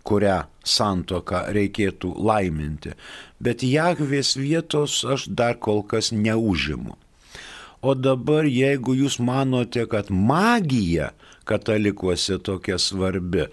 kurią 0.03 0.41
santoką 0.67 1.45
reikėtų 1.55 2.11
laiminti, 2.19 2.91
bet 3.39 3.63
Jahvės 3.63 4.35
vietos 4.35 4.99
aš 5.07 5.29
dar 5.31 5.55
kol 5.55 5.85
kas 5.87 6.11
neužimu. 6.11 6.97
O 7.81 7.95
dabar, 7.97 8.45
jeigu 8.45 8.93
jūs 8.93 9.17
manote, 9.23 9.87
kad 9.89 10.11
magija 10.13 11.13
katalikuose 11.49 12.37
tokia 12.43 12.77
svarbi, 12.77 13.47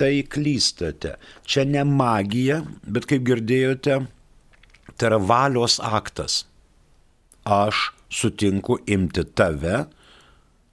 tai 0.00 0.22
klystate. 0.22 1.16
Čia 1.44 1.66
ne 1.68 1.82
magija, 1.84 2.62
bet 2.86 3.08
kaip 3.10 3.26
girdėjote, 3.26 3.98
tai 4.94 5.10
yra 5.10 5.18
valios 5.18 5.80
aktas. 5.82 6.44
Aš 7.44 7.90
sutinku 8.10 8.78
imti 8.86 9.24
tave, 9.38 9.86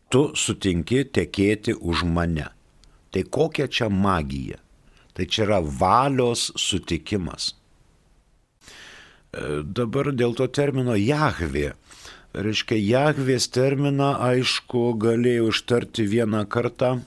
tu 0.10 0.30
sutinki 0.38 1.04
tekėti 1.10 1.73
už 1.73 2.06
mane. 2.06 2.49
Tai 3.13 3.23
kokia 3.30 3.67
čia 3.67 3.89
magija? 3.89 4.60
Tai 5.13 5.26
čia 5.26 5.45
yra 5.47 5.60
valios 5.62 6.52
sutikimas. 6.58 7.54
dabar 9.65 10.12
dėl 10.13 10.36
to 10.38 10.45
termino 10.47 10.93
Jahvė. 10.93 11.73
Reiškia, 12.34 12.78
Jahvės 12.78 13.47
terminą, 13.49 14.13
aišku, 14.21 14.93
galėjau 15.02 15.49
ištarti 15.49 16.06
vieną 16.10 16.45
kartą 16.49 16.99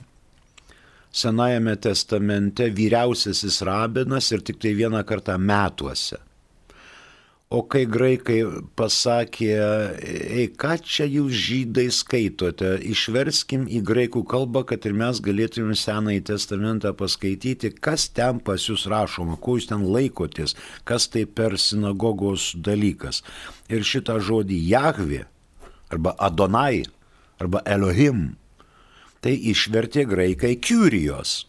Senajame 1.17 1.73
testamente 1.81 2.67
vyriausiasis 2.69 3.61
rabinas 3.65 4.27
ir 4.35 4.43
tik 4.45 4.59
tai 4.61 4.75
vieną 4.77 5.01
kartą 5.07 5.37
metuose. 5.41 6.19
O 7.47 7.61
kai 7.63 7.85
graikai 7.87 8.41
pasakė, 8.75 9.45
ei, 10.03 10.49
ką 10.51 10.73
čia 10.83 11.05
jūs 11.07 11.31
žydai 11.45 11.85
skaitote, 11.95 12.73
išverskim 12.91 13.63
į 13.71 13.79
graikų 13.87 14.25
kalbą, 14.27 14.65
kad 14.67 14.83
ir 14.83 14.97
mes 14.99 15.21
galėtume 15.23 15.77
Senąjį 15.79 16.25
testamentą 16.27 16.91
paskaityti, 16.99 17.71
kas 17.79 18.09
ten 18.11 18.41
pas 18.43 18.67
jūs 18.67 18.83
rašoma, 18.91 19.39
ko 19.39 19.55
jūs 19.55 19.69
ten 19.71 19.87
laikotės, 19.87 20.57
kas 20.83 21.07
tai 21.13 21.23
per 21.23 21.55
sinagogos 21.55 22.49
dalykas. 22.67 23.23
Ir 23.71 23.87
šitą 23.87 24.19
žodį 24.19 24.59
Jahvi, 24.67 25.23
arba 25.87 26.17
Adonai, 26.19 26.83
arba 27.39 27.63
Elohim, 27.63 28.33
tai 29.23 29.39
išvertė 29.53 30.03
graikai 30.03 30.57
Kyrijos. 30.59 31.45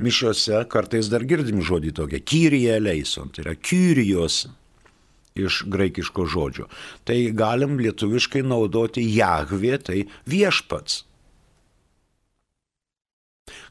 Mišiuose 0.00 0.64
kartais 0.72 1.10
dar 1.12 1.26
girdim 1.28 1.60
žodį 1.60 1.92
tokią- 1.98 2.22
Kyrija 2.30 2.78
leison, 2.80 3.28
tai 3.28 3.44
yra 3.44 3.54
Kyrijos 3.54 4.46
iš 5.36 5.62
graikiško 5.66 6.24
žodžio. 6.26 6.66
Tai 7.04 7.18
galim 7.36 7.78
lietuviškai 7.78 8.42
naudoti 8.42 9.04
Jahvė, 9.04 9.78
tai 9.84 10.04
viešpats. 10.26 11.04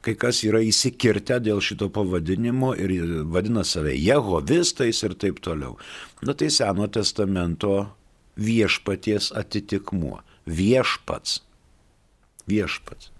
Kai 0.04 0.16
kas 0.16 0.44
yra 0.48 0.62
įsikirtę 0.64 1.40
dėl 1.44 1.60
šito 1.64 1.90
pavadinimo 1.92 2.72
ir 2.80 2.94
vadina 3.32 3.66
save 3.68 3.96
Jehovistais 3.98 5.04
ir 5.04 5.16
taip 5.20 5.42
toliau. 5.44 5.78
Na 6.24 6.34
tai 6.34 6.50
Seno 6.52 6.88
testamento 6.88 7.90
viešpaties 8.40 9.32
atitikmuo. 9.36 10.22
Viešpats. 10.48 11.42
Viešpats. 12.48 13.12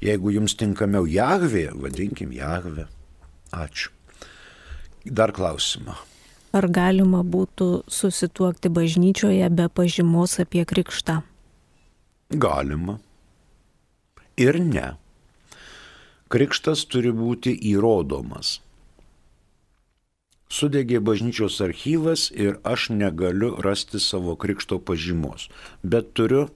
Jeigu 0.00 0.32
jums 0.34 0.54
tinkamiau 0.56 1.08
Jahvė, 1.08 1.70
vadinkim 1.76 2.32
Jahvė. 2.32 2.86
Ačiū. 3.52 3.90
Dar 5.04 5.32
klausimą. 5.32 5.96
Ar 6.50 6.66
galima 6.66 7.20
būtų 7.22 7.84
susituokti 7.86 8.70
bažnyčioje 8.74 9.46
be 9.54 9.68
pažymos 9.70 10.38
apie 10.42 10.64
krikštą? 10.66 11.20
Galima. 12.30 12.98
Ir 14.40 14.58
ne. 14.58 14.96
Krikštas 16.30 16.84
turi 16.90 17.12
būti 17.14 17.54
įrodomas. 17.70 18.58
Sudegė 20.50 20.98
bažnyčios 20.98 21.60
archyvas 21.62 22.28
ir 22.34 22.58
aš 22.66 22.88
negaliu 22.90 23.52
rasti 23.62 24.00
savo 24.02 24.34
krikšto 24.34 24.80
pažymos, 24.82 25.46
bet 25.82 26.10
turiu 26.18 26.48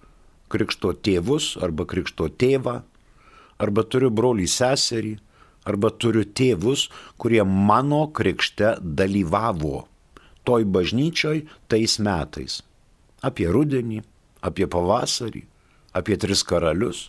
krikšto 0.50 0.90
tėvus 1.06 1.54
arba 1.62 1.86
krikšto 1.86 2.26
tėvą 2.42 2.80
arba 3.58 3.84
turiu 3.86 4.10
brolį 4.10 4.46
seserį, 4.50 5.14
arba 5.64 5.90
turiu 5.90 6.24
tėvus, 6.24 6.88
kurie 7.18 7.42
mano 7.44 8.06
krikšte 8.12 8.76
dalyvavo 8.80 9.86
toj 10.44 10.66
bažnyčioj 10.68 11.44
tais 11.72 11.96
metais. 11.98 12.60
Apie 13.24 13.48
rudenį, 13.48 14.02
apie 14.44 14.68
pavasarį, 14.68 15.44
apie 15.96 16.18
tris 16.20 16.44
karalius, 16.44 17.08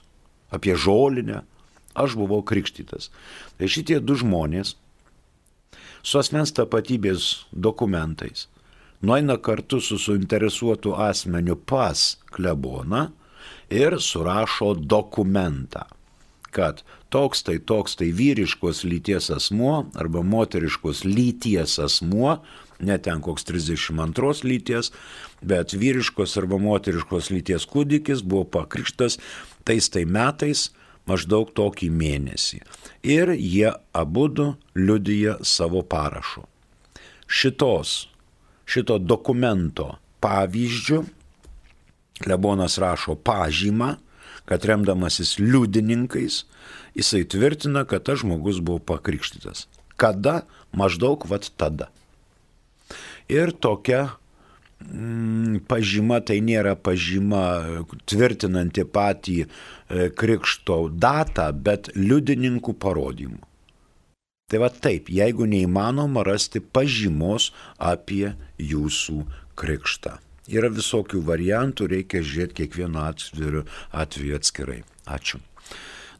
apie 0.50 0.78
žolinę. 0.80 1.44
Aš 1.96 2.16
buvau 2.20 2.42
krikštytas. 2.44 3.08
Tai 3.56 3.68
šitie 3.72 4.02
du 4.04 4.18
žmonės 4.20 4.76
su 6.04 6.20
asmens 6.20 6.52
tapatybės 6.56 7.48
dokumentais 7.52 8.50
nueina 9.02 9.38
kartu 9.38 9.80
su 9.82 9.98
suinteresuotu 9.98 10.94
asmeniu 10.96 11.56
pas 11.56 12.18
kleboną 12.36 13.08
ir 13.70 14.00
surašo 14.00 14.74
dokumentą 14.74 15.86
kad 16.56 16.82
toks 17.12 17.44
tai 17.44 17.58
toks 17.60 17.98
tai 18.00 18.12
vyriškos 18.16 18.84
lyties 18.88 19.28
asmuo 19.34 19.86
arba 20.00 20.24
moteriškos 20.24 21.04
lyties 21.08 21.78
asmuo, 21.84 22.38
ne 22.80 22.98
ten 23.00 23.22
koks 23.24 23.48
32 23.50 24.48
lyties, 24.48 24.92
bet 25.44 25.76
vyriškos 25.76 26.38
arba 26.40 26.60
moteriškos 26.62 27.32
lyties 27.36 27.68
kūdikis 27.72 28.24
buvo 28.24 28.48
pakrikštas 28.58 29.20
tais 29.68 29.92
tai 29.92 30.06
metais 30.08 30.70
maždaug 31.06 31.52
tokį 31.54 31.92
mėnesį. 31.92 32.64
Ir 33.04 33.36
jie 33.36 33.76
abu 33.94 34.28
liudyja 34.76 35.38
savo 35.44 35.84
parašu. 35.84 36.46
Šitos, 37.28 38.08
šito 38.66 38.98
dokumento 39.02 39.96
pavyzdžių 40.22 41.04
Klebonas 42.24 42.78
rašo 42.80 43.16
pažymą, 43.16 43.98
kad 44.50 44.66
remdamasis 44.66 45.38
liudininkais, 45.40 46.44
jisai 46.98 47.24
tvirtina, 47.30 47.86
kad 47.86 48.06
tas 48.06 48.22
žmogus 48.22 48.62
buvo 48.62 48.80
pakrikštytas. 48.80 49.68
Kada? 49.98 50.44
Maždaug 50.76 51.24
vat 51.30 51.48
tada. 51.58 51.88
Ir 53.32 53.52
tokia 53.52 54.18
mm, 54.84 55.64
pažyma 55.70 56.20
tai 56.22 56.42
nėra 56.46 56.76
pažyma 56.76 57.46
tvirtinanti 58.06 58.86
patį 58.86 59.38
e, 59.46 59.48
krikšto 60.12 60.86
datą, 60.92 61.50
bet 61.56 61.90
liudininkų 61.96 62.76
parodymų. 62.78 63.42
Tai 64.52 64.62
va 64.62 64.70
taip, 64.70 65.08
jeigu 65.10 65.48
neįmanoma 65.50 66.22
rasti 66.28 66.62
pažymos 66.62 67.50
apie 67.82 68.36
jūsų 68.62 69.24
krikštą. 69.58 70.20
Yra 70.46 70.70
visokių 70.70 71.24
variantų, 71.26 71.88
reikia 71.90 72.22
žiūrėti 72.22 72.60
kiekvieno 72.62 73.02
atveju, 73.10 73.64
atveju 73.98 74.36
atskirai. 74.38 74.82
Ačiū. 75.10 75.40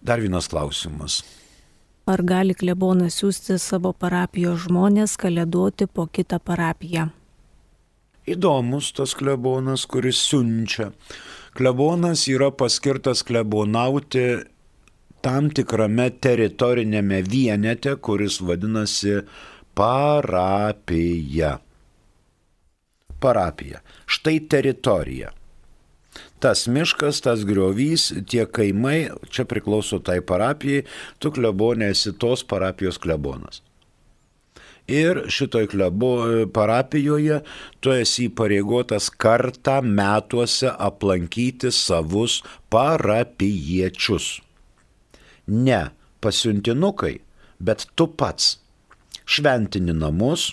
Dar 0.02 0.22
vienas 0.22 0.50
klausimas. 0.50 1.20
Ar 2.10 2.22
gali 2.22 2.54
klebonas 2.54 3.20
siūsti 3.22 3.58
savo 3.62 3.92
parapijos 3.94 4.66
žmonės 4.68 5.16
kalėdoti 5.18 5.88
po 5.90 6.06
kitą 6.06 6.38
parapiją? 6.42 7.08
Įdomus 8.30 8.92
tas 8.98 9.14
klebonas, 9.18 9.86
kuris 9.90 10.22
siunčia. 10.26 10.92
Klebonas 11.58 12.28
yra 12.30 12.50
paskirtas 12.54 13.22
klebonauti 13.26 14.26
tam 15.26 15.50
tikrame 15.54 16.10
teritorinėme 16.22 17.22
vienete, 17.26 17.96
kuris 17.98 18.42
vadinasi 18.42 19.22
parapija 19.78 21.56
parapija. 23.20 23.82
Štai 24.06 24.40
teritorija. 24.50 25.32
Tas 26.40 26.68
miškas, 26.68 27.22
tas 27.26 27.44
griovys, 27.48 28.12
tie 28.30 28.46
kaimai, 28.46 29.10
čia 29.34 29.46
priklauso 29.50 30.00
tai 30.00 30.20
parapijai, 30.22 30.86
tu 31.20 31.32
klebonė 31.36 31.90
esi 31.96 32.14
tos 32.22 32.44
parapijos 32.48 33.00
klebonas. 33.02 33.62
Ir 34.88 35.24
šitoj 35.34 35.66
klebo 35.72 36.10
parapijoje 36.54 37.40
tu 37.82 37.94
esi 37.96 38.28
pareigotas 38.30 39.10
kartą 39.10 39.80
metuose 39.82 40.70
aplankyti 40.70 41.72
savus 41.74 42.44
parapiečius. 42.70 44.28
Ne 45.48 45.88
pasiuntinukai, 46.22 47.16
bet 47.60 47.88
tu 47.96 48.08
pats 48.08 48.60
šventini 49.26 49.94
namus, 49.98 50.52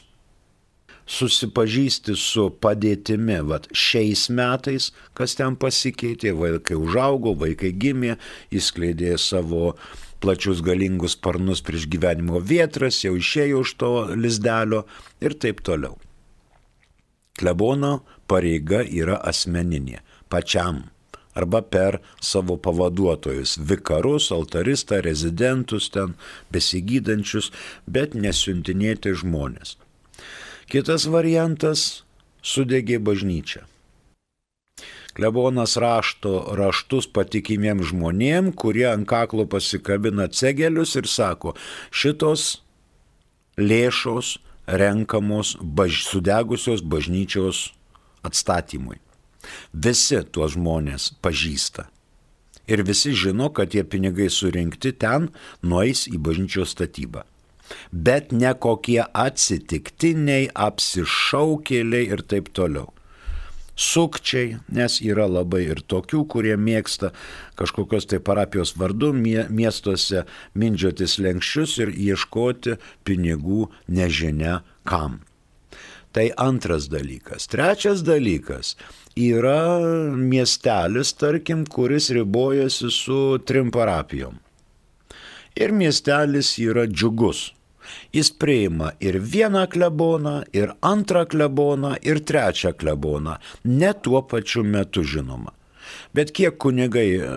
susipažįsti 1.12 2.14
su 2.18 2.46
padėtimi, 2.64 3.40
vat 3.48 3.68
šiais 3.76 4.28
metais, 4.32 4.90
kas 5.18 5.36
ten 5.38 5.58
pasikeitė, 5.60 6.32
vaikai 6.38 6.78
užaugo, 6.80 7.34
vaikai 7.42 7.72
gimė, 7.84 8.16
įskleidė 8.54 9.18
savo 9.20 9.74
plačius 10.22 10.62
galingus 10.64 11.16
sparnus 11.18 11.60
prieš 11.66 11.88
gyvenimo 11.92 12.40
vietras, 12.52 13.02
jau 13.04 13.16
išėjo 13.18 13.66
iš 13.66 13.74
to 13.82 13.92
lizdelio 14.14 14.84
ir 15.20 15.36
taip 15.44 15.60
toliau. 15.66 15.98
Klebono 17.38 18.02
pareiga 18.30 18.82
yra 18.84 19.18
asmeninė, 19.28 20.00
pačiam 20.32 20.84
arba 21.34 21.62
per 21.64 21.96
savo 22.20 22.58
pavaduotojus, 22.60 23.56
vikarus, 23.68 24.28
altaristą, 24.36 25.00
rezidentus 25.04 25.88
ten 25.94 26.12
besigydančius, 26.52 27.48
bet 27.88 28.12
nesiuntinėti 28.12 29.14
žmonės. 29.22 29.78
Kitas 30.72 31.04
variantas- 31.04 32.00
sudegė 32.50 32.96
bažnyčia. 32.96 33.66
Klebonas 35.12 35.76
rašto 35.76 36.30
raštus 36.56 37.04
patikimiem 37.12 37.82
žmonėm, 37.84 38.54
kurie 38.56 38.86
ant 38.88 39.04
kaklo 39.06 39.44
pasikabina 39.44 40.30
cegelius 40.32 40.96
ir 40.96 41.04
sako, 41.04 41.52
šitos 41.92 42.62
lėšos 43.58 44.38
renkamos 44.66 45.58
baž, 45.60 46.06
sudegusios 46.08 46.80
bažnyčios 46.80 47.76
atstatymui. 48.24 48.96
Visi 49.74 50.22
tuos 50.32 50.56
žmonės 50.56 51.12
pažįsta. 51.20 51.84
Ir 52.66 52.80
visi 52.80 53.12
žino, 53.12 53.52
kad 53.52 53.76
tie 53.76 53.84
pinigai 53.84 54.30
surinkti 54.32 54.96
ten 54.96 55.28
nueis 55.60 56.08
į 56.08 56.16
bažnyčios 56.16 56.72
statybą. 56.72 57.28
Bet 57.92 58.32
ne 58.32 58.54
kokie 58.54 59.02
atsitiktiniai, 59.12 60.50
apsišaukėliai 60.54 62.10
ir 62.16 62.26
taip 62.28 62.52
toliau. 62.56 62.90
Sukčiai, 63.72 64.58
nes 64.68 64.98
yra 65.00 65.24
labai 65.26 65.62
ir 65.64 65.80
tokių, 65.88 66.26
kurie 66.28 66.54
mėgsta 66.60 67.10
kažkokios 67.56 68.04
tai 68.10 68.20
parapijos 68.20 68.74
vardu 68.76 69.14
miestuose 69.16 70.26
mindžiotis 70.54 71.16
lenkščius 71.24 71.78
ir 71.80 71.92
ieškoti 71.96 72.76
pinigų 73.08 73.70
nežinia 73.88 74.60
kam. 74.84 75.22
Tai 76.12 76.26
antras 76.36 76.90
dalykas. 76.92 77.48
Trečias 77.48 78.04
dalykas 78.04 78.74
yra 79.16 79.80
miestelis, 80.20 81.14
tarkim, 81.16 81.64
kuris 81.64 82.10
ribojasi 82.12 82.92
su 82.92 83.38
trim 83.48 83.72
parapijom. 83.72 84.36
Ir 85.56 85.72
miestelis 85.72 86.58
yra 86.60 86.84
džiugus. 86.84 87.52
Jis 88.12 88.32
priima 88.36 88.92
ir 89.00 89.18
vieną 89.20 89.66
kleboną, 89.72 90.36
ir 90.52 90.74
antrą 90.80 91.24
kleboną, 91.26 91.96
ir 92.02 92.20
trečią 92.24 92.74
kleboną. 92.76 93.38
Ne 93.64 93.94
tuo 93.94 94.22
pačiu 94.22 94.64
metu 94.64 95.04
žinoma. 95.04 95.52
Bet 96.14 96.32
kiek 96.36 96.58
kunigai 96.60 97.08
e, 97.16 97.30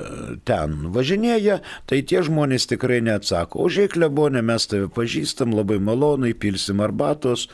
ten 0.48 0.76
važinėja, 0.96 1.62
tai 1.90 2.02
tie 2.08 2.22
žmonės 2.26 2.68
tikrai 2.72 3.02
neatsako. 3.06 3.66
Užėjai 3.68 3.94
klebonė, 3.96 4.44
mes 4.46 4.68
tave 4.72 4.90
pažįstam, 4.92 5.56
labai 5.56 5.80
malonai, 5.84 6.34
pilsim 6.36 6.84
arbatos, 6.84 7.48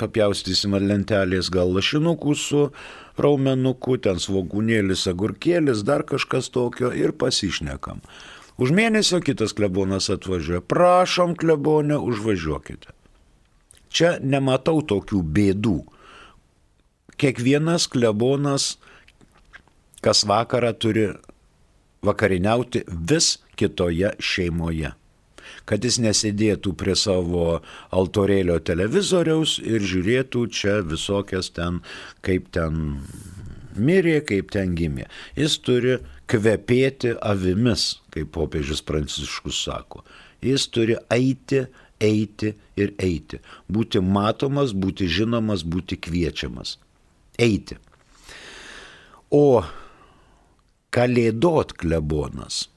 papjaustysim 0.00 0.76
ant 0.76 0.88
lentelės 0.88 1.50
gal 1.52 1.72
lašinukų 1.76 2.36
su 2.38 2.68
raumenuku, 3.20 3.98
ten 4.04 4.20
svogūnėlis, 4.22 5.06
agurkėlis, 5.10 5.84
dar 5.86 6.04
kažkas 6.08 6.50
tokio 6.54 6.92
ir 6.94 7.14
pasišnekam. 7.16 8.02
Už 8.54 8.70
mėnesio 8.70 9.18
kitas 9.24 9.54
klebonas 9.56 10.10
atvažiuoja. 10.14 10.62
Prašom 10.62 11.34
klebonę, 11.38 11.98
užvažiuokite. 11.98 12.92
Čia 13.94 14.16
nematau 14.22 14.82
tokių 14.82 15.22
bėdų. 15.34 15.78
Kiekvienas 17.18 17.86
klebonas 17.90 18.74
kas 20.04 20.24
vakarą 20.28 20.74
turi 20.76 21.06
vakariniauti 22.04 22.84
vis 22.90 23.38
kitoje 23.56 24.12
šeimoje 24.20 24.92
kad 25.68 25.84
jis 25.84 25.98
nesėdėtų 26.02 26.74
prie 26.80 26.94
savo 26.98 27.60
altorėlio 27.94 28.58
televizoriaus 28.68 29.56
ir 29.62 29.84
žiūrėtų 29.84 30.44
čia 30.52 30.78
visokias 30.84 31.50
ten, 31.56 31.80
kaip 32.24 32.50
ten 32.56 33.00
mirė, 33.76 34.20
kaip 34.28 34.52
ten 34.54 34.74
gimė. 34.78 35.08
Jis 35.38 35.58
turi 35.64 35.98
kvepėti 36.30 37.14
avimis, 37.22 37.98
kaip 38.14 38.32
popiežius 38.36 38.82
Pranciškus 38.86 39.62
sako. 39.66 40.04
Jis 40.44 40.66
turi 40.72 40.96
eiti, 41.12 41.64
eiti 42.00 42.52
ir 42.80 42.92
eiti. 43.00 43.40
Būti 43.68 44.02
matomas, 44.04 44.74
būti 44.76 45.08
žinomas, 45.08 45.64
būti 45.64 45.98
kviečiamas. 46.00 46.76
Eiti. 47.40 47.78
O 49.34 49.64
kalėdot 50.94 51.74
klebonas 51.80 52.68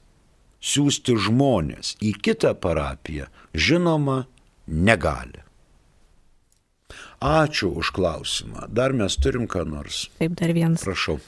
siūsti 0.58 1.14
žmonės 1.28 1.94
į 2.02 2.14
kitą 2.22 2.54
parapiją, 2.58 3.28
žinoma, 3.54 4.24
negali. 4.66 5.44
Ačiū 7.18 7.72
už 7.78 7.90
klausimą. 7.94 8.68
Dar 8.70 8.94
mes 8.94 9.16
turim 9.18 9.48
ką 9.50 9.64
nors. 9.66 10.06
Taip, 10.18 10.36
dar 10.38 10.54
vienas. 10.54 10.84
Prašau. 10.86 11.18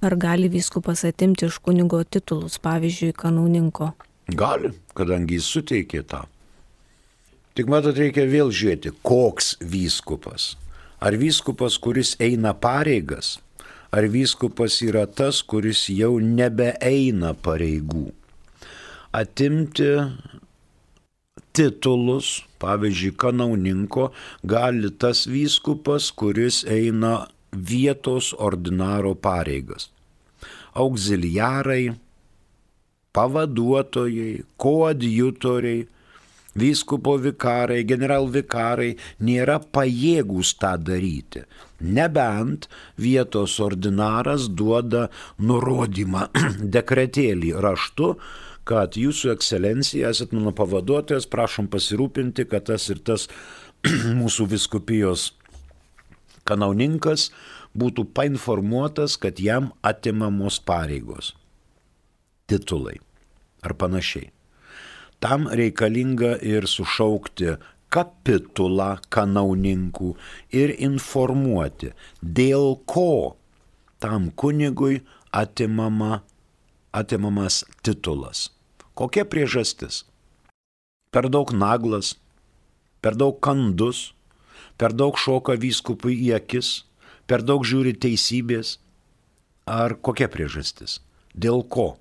Ar 0.00 0.14
gali 0.16 0.48
vyskupas 0.52 1.04
atimti 1.08 1.48
iš 1.48 1.58
kunigo 1.64 2.02
titulus, 2.04 2.58
pavyzdžiui, 2.62 3.16
kanauninko? 3.18 3.92
Gali, 4.28 4.70
kadangi 4.94 5.38
jis 5.38 5.48
suteikė 5.54 6.04
tą. 6.06 6.22
Tik 7.58 7.70
matot, 7.72 7.96
reikia 7.98 8.28
vėl 8.30 8.52
žiūrėti, 8.54 8.92
koks 9.02 9.56
vyskupas. 9.58 10.52
Ar 11.02 11.16
vyskupas, 11.18 11.78
kuris 11.82 12.14
eina 12.22 12.54
pareigas, 12.54 13.38
ar 13.90 14.06
vyskupas 14.12 14.78
yra 14.86 15.08
tas, 15.10 15.42
kuris 15.42 15.88
jau 15.90 16.16
nebeeina 16.22 17.34
pareigų 17.34 18.08
atimti 19.12 19.88
titulus, 21.52 22.44
pavyzdžiui, 22.62 23.16
kanauninko, 23.18 24.10
gali 24.46 24.90
tas 24.90 25.26
vyskupas, 25.26 26.10
kuris 26.12 26.62
eina 26.68 27.26
vietos 27.52 28.34
ordinaro 28.38 29.14
pareigas. 29.14 29.90
Auxiliarai, 30.74 31.94
pavaduotojai, 33.12 34.44
koadjutoriai, 34.56 35.86
vyskupo 36.58 37.16
vikarai, 37.22 37.82
generalvikarai 37.86 38.92
nėra 39.24 39.58
pajėgūs 39.74 40.54
tą 40.60 40.74
daryti. 40.82 41.44
Nebent 41.80 42.66
vietos 42.98 43.58
ordinaras 43.62 44.48
duoda 44.50 45.08
nurodymą 45.38 46.28
dekretėlį 46.76 47.54
raštu, 47.62 48.14
kad 48.68 48.98
jūsų 49.00 49.32
ekscelencija 49.32 50.10
esat 50.12 50.34
mano 50.36 50.52
pavaduotojas, 50.52 51.28
prašom 51.30 51.70
pasirūpinti, 51.72 52.44
kad 52.50 52.68
tas 52.68 52.90
ir 52.92 53.00
tas 53.00 53.28
mūsų 54.20 54.50
viskupijos 54.52 55.30
kanauninkas 56.48 57.28
būtų 57.78 58.08
painformuotas, 58.16 59.18
kad 59.20 59.40
jam 59.40 59.72
atimamos 59.84 60.58
pareigos, 60.64 61.34
titulai 62.48 62.96
ar 63.62 63.74
panašiai. 63.78 64.30
Tam 65.18 65.48
reikalinga 65.50 66.36
ir 66.46 66.68
sušaukti 66.70 67.56
kapitulą 67.92 68.98
kanauninkų 69.12 70.12
ir 70.54 70.74
informuoti, 70.78 71.92
dėl 72.22 72.76
ko 72.86 73.36
tam 73.98 74.30
kunigui 74.30 75.02
atimama, 75.34 76.22
atimamas 76.92 77.64
titulas. 77.82 78.48
Kokia 78.94 79.24
priežastis? 79.28 80.04
Per 81.10 81.28
daug 81.32 81.50
naglas, 81.54 82.16
per 83.02 83.16
daug 83.18 83.38
kandus, 83.42 84.12
per 84.78 84.94
daug 84.94 85.18
šoka 85.18 85.58
vyskupui 85.58 86.16
į 86.28 86.34
akis, 86.38 86.84
per 87.26 87.42
daug 87.42 87.66
žiūri 87.66 87.96
teisybės. 87.98 88.78
Ar 89.68 89.98
kokia 90.00 90.30
priežastis? 90.32 91.00
Dėl 91.36 91.60
ko? 91.68 91.98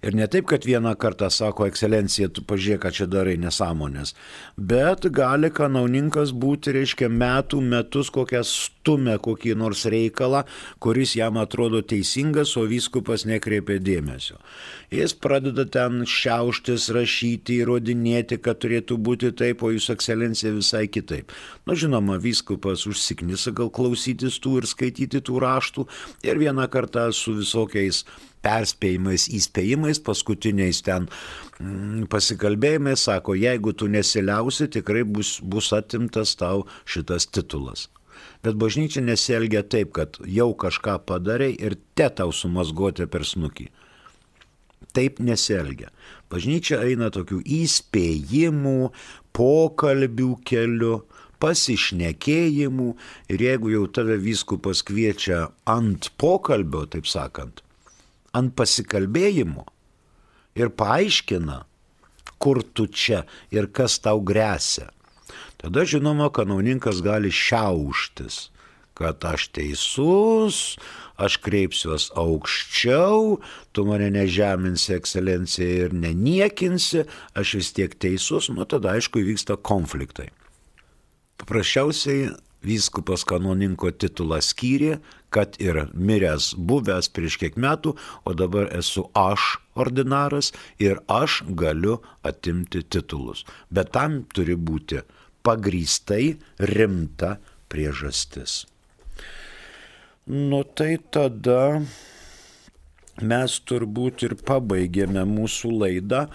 Ir 0.00 0.14
ne 0.16 0.24
taip, 0.32 0.46
kad 0.48 0.64
vieną 0.64 0.94
kartą 0.96 1.28
sako, 1.28 1.66
ekscelencija, 1.68 2.30
tu 2.32 2.40
pažiūrėk, 2.48 2.80
ką 2.86 2.92
čia 2.96 3.06
darai 3.10 3.34
nesąmonės, 3.40 4.14
bet 4.56 5.04
gali 5.12 5.50
kanauninkas 5.52 6.32
būti, 6.32 6.72
reiškia, 6.72 7.10
metų 7.12 7.60
metus 7.60 8.08
kokią 8.14 8.40
stumę 8.48 9.18
kokį 9.20 9.52
nors 9.60 9.84
reikalą, 9.92 10.46
kuris 10.80 11.12
jam 11.18 11.36
atrodo 11.42 11.82
teisingas, 11.84 12.54
o 12.56 12.64
vyskupas 12.70 13.26
nekreipia 13.28 13.76
dėmesio. 13.76 14.38
Jis 14.88 15.12
pradeda 15.12 15.66
ten 15.68 16.06
šiauštis, 16.08 16.88
rašyti, 16.96 17.60
įrodinėti, 17.60 18.40
kad 18.40 18.62
turėtų 18.64 18.96
būti 18.96 19.34
taip, 19.36 19.60
o 19.60 19.74
jūsų 19.74 19.98
ekscelencija 19.98 20.54
visai 20.56 20.86
kitaip. 20.88 21.36
Na, 21.68 21.76
žinoma, 21.76 22.16
vyskupas 22.16 22.86
užsiknisa 22.88 23.52
gal 23.52 23.68
klausytis 23.68 24.40
tų 24.40 24.62
ir 24.62 24.70
skaityti 24.72 25.20
tų 25.28 25.44
raštų 25.44 25.86
ir 26.24 26.40
vieną 26.40 26.70
kartą 26.72 27.10
su 27.12 27.36
visokiais 27.36 28.06
perspėjimais, 28.44 29.28
įspėjimais, 29.36 30.00
paskutiniais 30.04 30.82
ten 30.86 31.08
mm, 31.60 32.08
pasikalbėjimais, 32.12 33.06
sako, 33.08 33.36
jeigu 33.38 33.74
tu 33.76 33.88
nesiliausi, 33.92 34.70
tikrai 34.72 35.04
bus, 35.04 35.38
bus 35.42 35.72
atimtas 35.76 36.36
tau 36.40 36.66
šitas 36.88 37.28
titulas. 37.30 37.88
Bet 38.44 38.56
bažnyčia 38.60 39.02
nesielgia 39.04 39.62
taip, 39.64 39.92
kad 39.96 40.18
jau 40.24 40.50
kažką 40.56 40.98
padarai 41.08 41.52
ir 41.56 41.76
te 41.96 42.08
tau 42.08 42.32
sumasguoti 42.32 43.08
per 43.10 43.24
snukį. 43.28 43.68
Taip 44.96 45.20
nesielgia. 45.22 45.90
Bažnyčia 46.32 46.80
eina 46.82 47.10
tokių 47.14 47.40
įspėjimų, 47.44 48.90
pokalbių 49.36 50.30
keliu, 50.48 50.94
pasišnekėjimų 51.40 52.88
ir 53.32 53.44
jeigu 53.46 53.72
jau 53.74 53.86
tave 53.92 54.18
vyskupas 54.20 54.82
kviečia 54.86 55.46
ant 55.70 56.10
pokalbio, 56.20 56.84
taip 56.90 57.08
sakant, 57.08 57.62
ant 58.36 58.54
pasikalbėjimo 58.56 59.66
ir 60.58 60.72
paaiškina, 60.74 61.64
kur 62.40 62.62
tu 62.62 62.86
čia 62.86 63.24
ir 63.52 63.68
kas 63.74 63.98
tau 64.02 64.22
grėsia. 64.24 64.88
Tada 65.60 65.84
žinoma, 65.84 66.30
kanauninkas 66.32 67.02
gali 67.04 67.28
šiauštis, 67.28 68.48
kad 68.96 69.20
aš 69.24 69.50
teisus, 69.56 70.78
aš 71.20 71.36
kreipsiuos 71.44 72.08
aukščiau, 72.18 73.38
tu 73.72 73.84
mane 73.88 74.08
nežeminsi 74.14 74.94
ekscelencija 74.96 75.86
ir 75.86 75.96
neniekinsi, 75.96 77.04
aš 77.36 77.56
vis 77.60 77.72
tiek 77.76 77.96
teisus, 78.00 78.48
nu 78.52 78.64
tada 78.64 78.96
aišku 78.96 79.20
įvyksta 79.20 79.58
konfliktai. 79.60 80.30
Paprasčiausiai 81.40 82.30
vyskupas 82.64 83.24
kanoninko 83.28 83.92
titulą 83.96 84.40
skyrė, 84.44 84.98
kad 85.34 85.56
ir 85.62 85.86
miręs 85.94 86.52
buvęs 86.56 87.10
prieš 87.14 87.38
kiek 87.42 87.56
metų, 87.60 87.94
o 88.26 88.34
dabar 88.34 88.70
esu 88.76 89.06
aš 89.16 89.56
ordinaras 89.78 90.52
ir 90.82 91.00
aš 91.08 91.40
galiu 91.62 92.00
atimti 92.26 92.82
titulus. 92.82 93.46
Bet 93.70 93.94
tam 93.96 94.22
turi 94.34 94.58
būti 94.58 95.02
pagrystai 95.46 96.36
rimta 96.74 97.38
priežastis. 97.70 98.64
Nu 100.26 100.62
tai 100.62 100.98
tada 101.10 101.80
mes 103.20 103.56
turbūt 103.68 104.24
ir 104.26 104.34
pabaigėme 104.48 105.24
mūsų 105.28 105.70
laidą, 105.82 106.26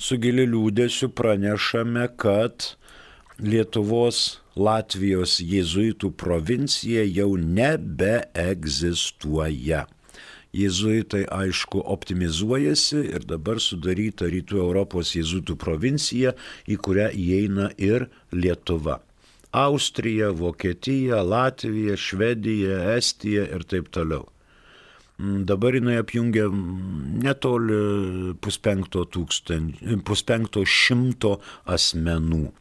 su 0.00 0.16
giliu 0.20 0.46
liūdėsiu 0.48 1.10
pranešame, 1.16 2.06
kad 2.20 2.74
Lietuvos 3.40 4.36
Latvijos 4.60 5.38
jėzuitų 5.40 6.10
provincija 6.20 7.00
jau 7.08 7.40
nebeegzistuoja. 7.40 9.88
Jėzuitai 10.52 11.24
aišku 11.32 11.80
optimizuojasi 11.94 13.00
ir 13.14 13.24
dabar 13.24 13.56
sudaryta 13.64 14.28
Rytų 14.28 14.60
Europos 14.60 15.16
jėzuitų 15.16 15.56
provincija, 15.56 16.36
į 16.68 16.76
kurią 16.84 17.08
įeina 17.16 17.72
ir 17.80 18.12
Lietuva. 18.34 19.00
Austrija, 19.56 20.36
Vokietija, 20.36 21.24
Latvija, 21.24 21.96
Švedija, 21.96 22.92
Estija 22.98 23.48
ir 23.48 23.64
taip 23.64 23.88
toliau. 23.94 24.28
Mm, 25.16 25.48
dabar 25.48 25.72
jinai 25.80 25.96
apjungia 26.02 26.44
mm, 26.50 27.24
netoli 27.24 28.34
puspenkto, 28.42 29.06
puspenkto 30.04 30.60
šimto 30.66 31.40
asmenų. 31.64 32.52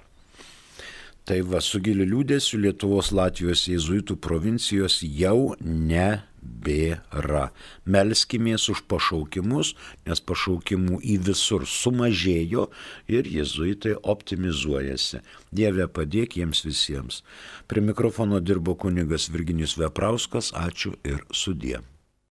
Tai 1.28 1.41
va, 1.45 1.59
su 1.61 1.82
giliu 1.84 2.07
liūdėsiu 2.09 2.57
Lietuvos 2.63 3.11
Latvijos 3.13 3.67
jėzuitų 3.70 4.15
provincijos 4.24 4.99
jau 5.03 5.53
nebėra. 5.61 7.43
Melskimės 7.86 8.70
už 8.74 8.82
pašaukimus, 8.89 9.76
nes 10.07 10.24
pašaukimų 10.32 11.01
į 11.03 11.20
visur 11.30 11.67
sumažėjo 11.70 12.70
ir 13.11 13.30
jėzuitai 13.36 13.97
optimizuojasi. 14.15 15.22
Dieve 15.51 15.88
padėk 15.91 16.39
jiems 16.41 16.65
visiems. 16.65 17.22
Prie 17.70 17.86
mikrofono 17.86 18.41
dirbo 18.41 18.78
kunigas 18.80 19.30
Virginijus 19.30 19.78
Veprauskas. 19.78 20.53
Ačiū 20.65 20.95
ir 21.05 21.26
sudie. 21.30 21.80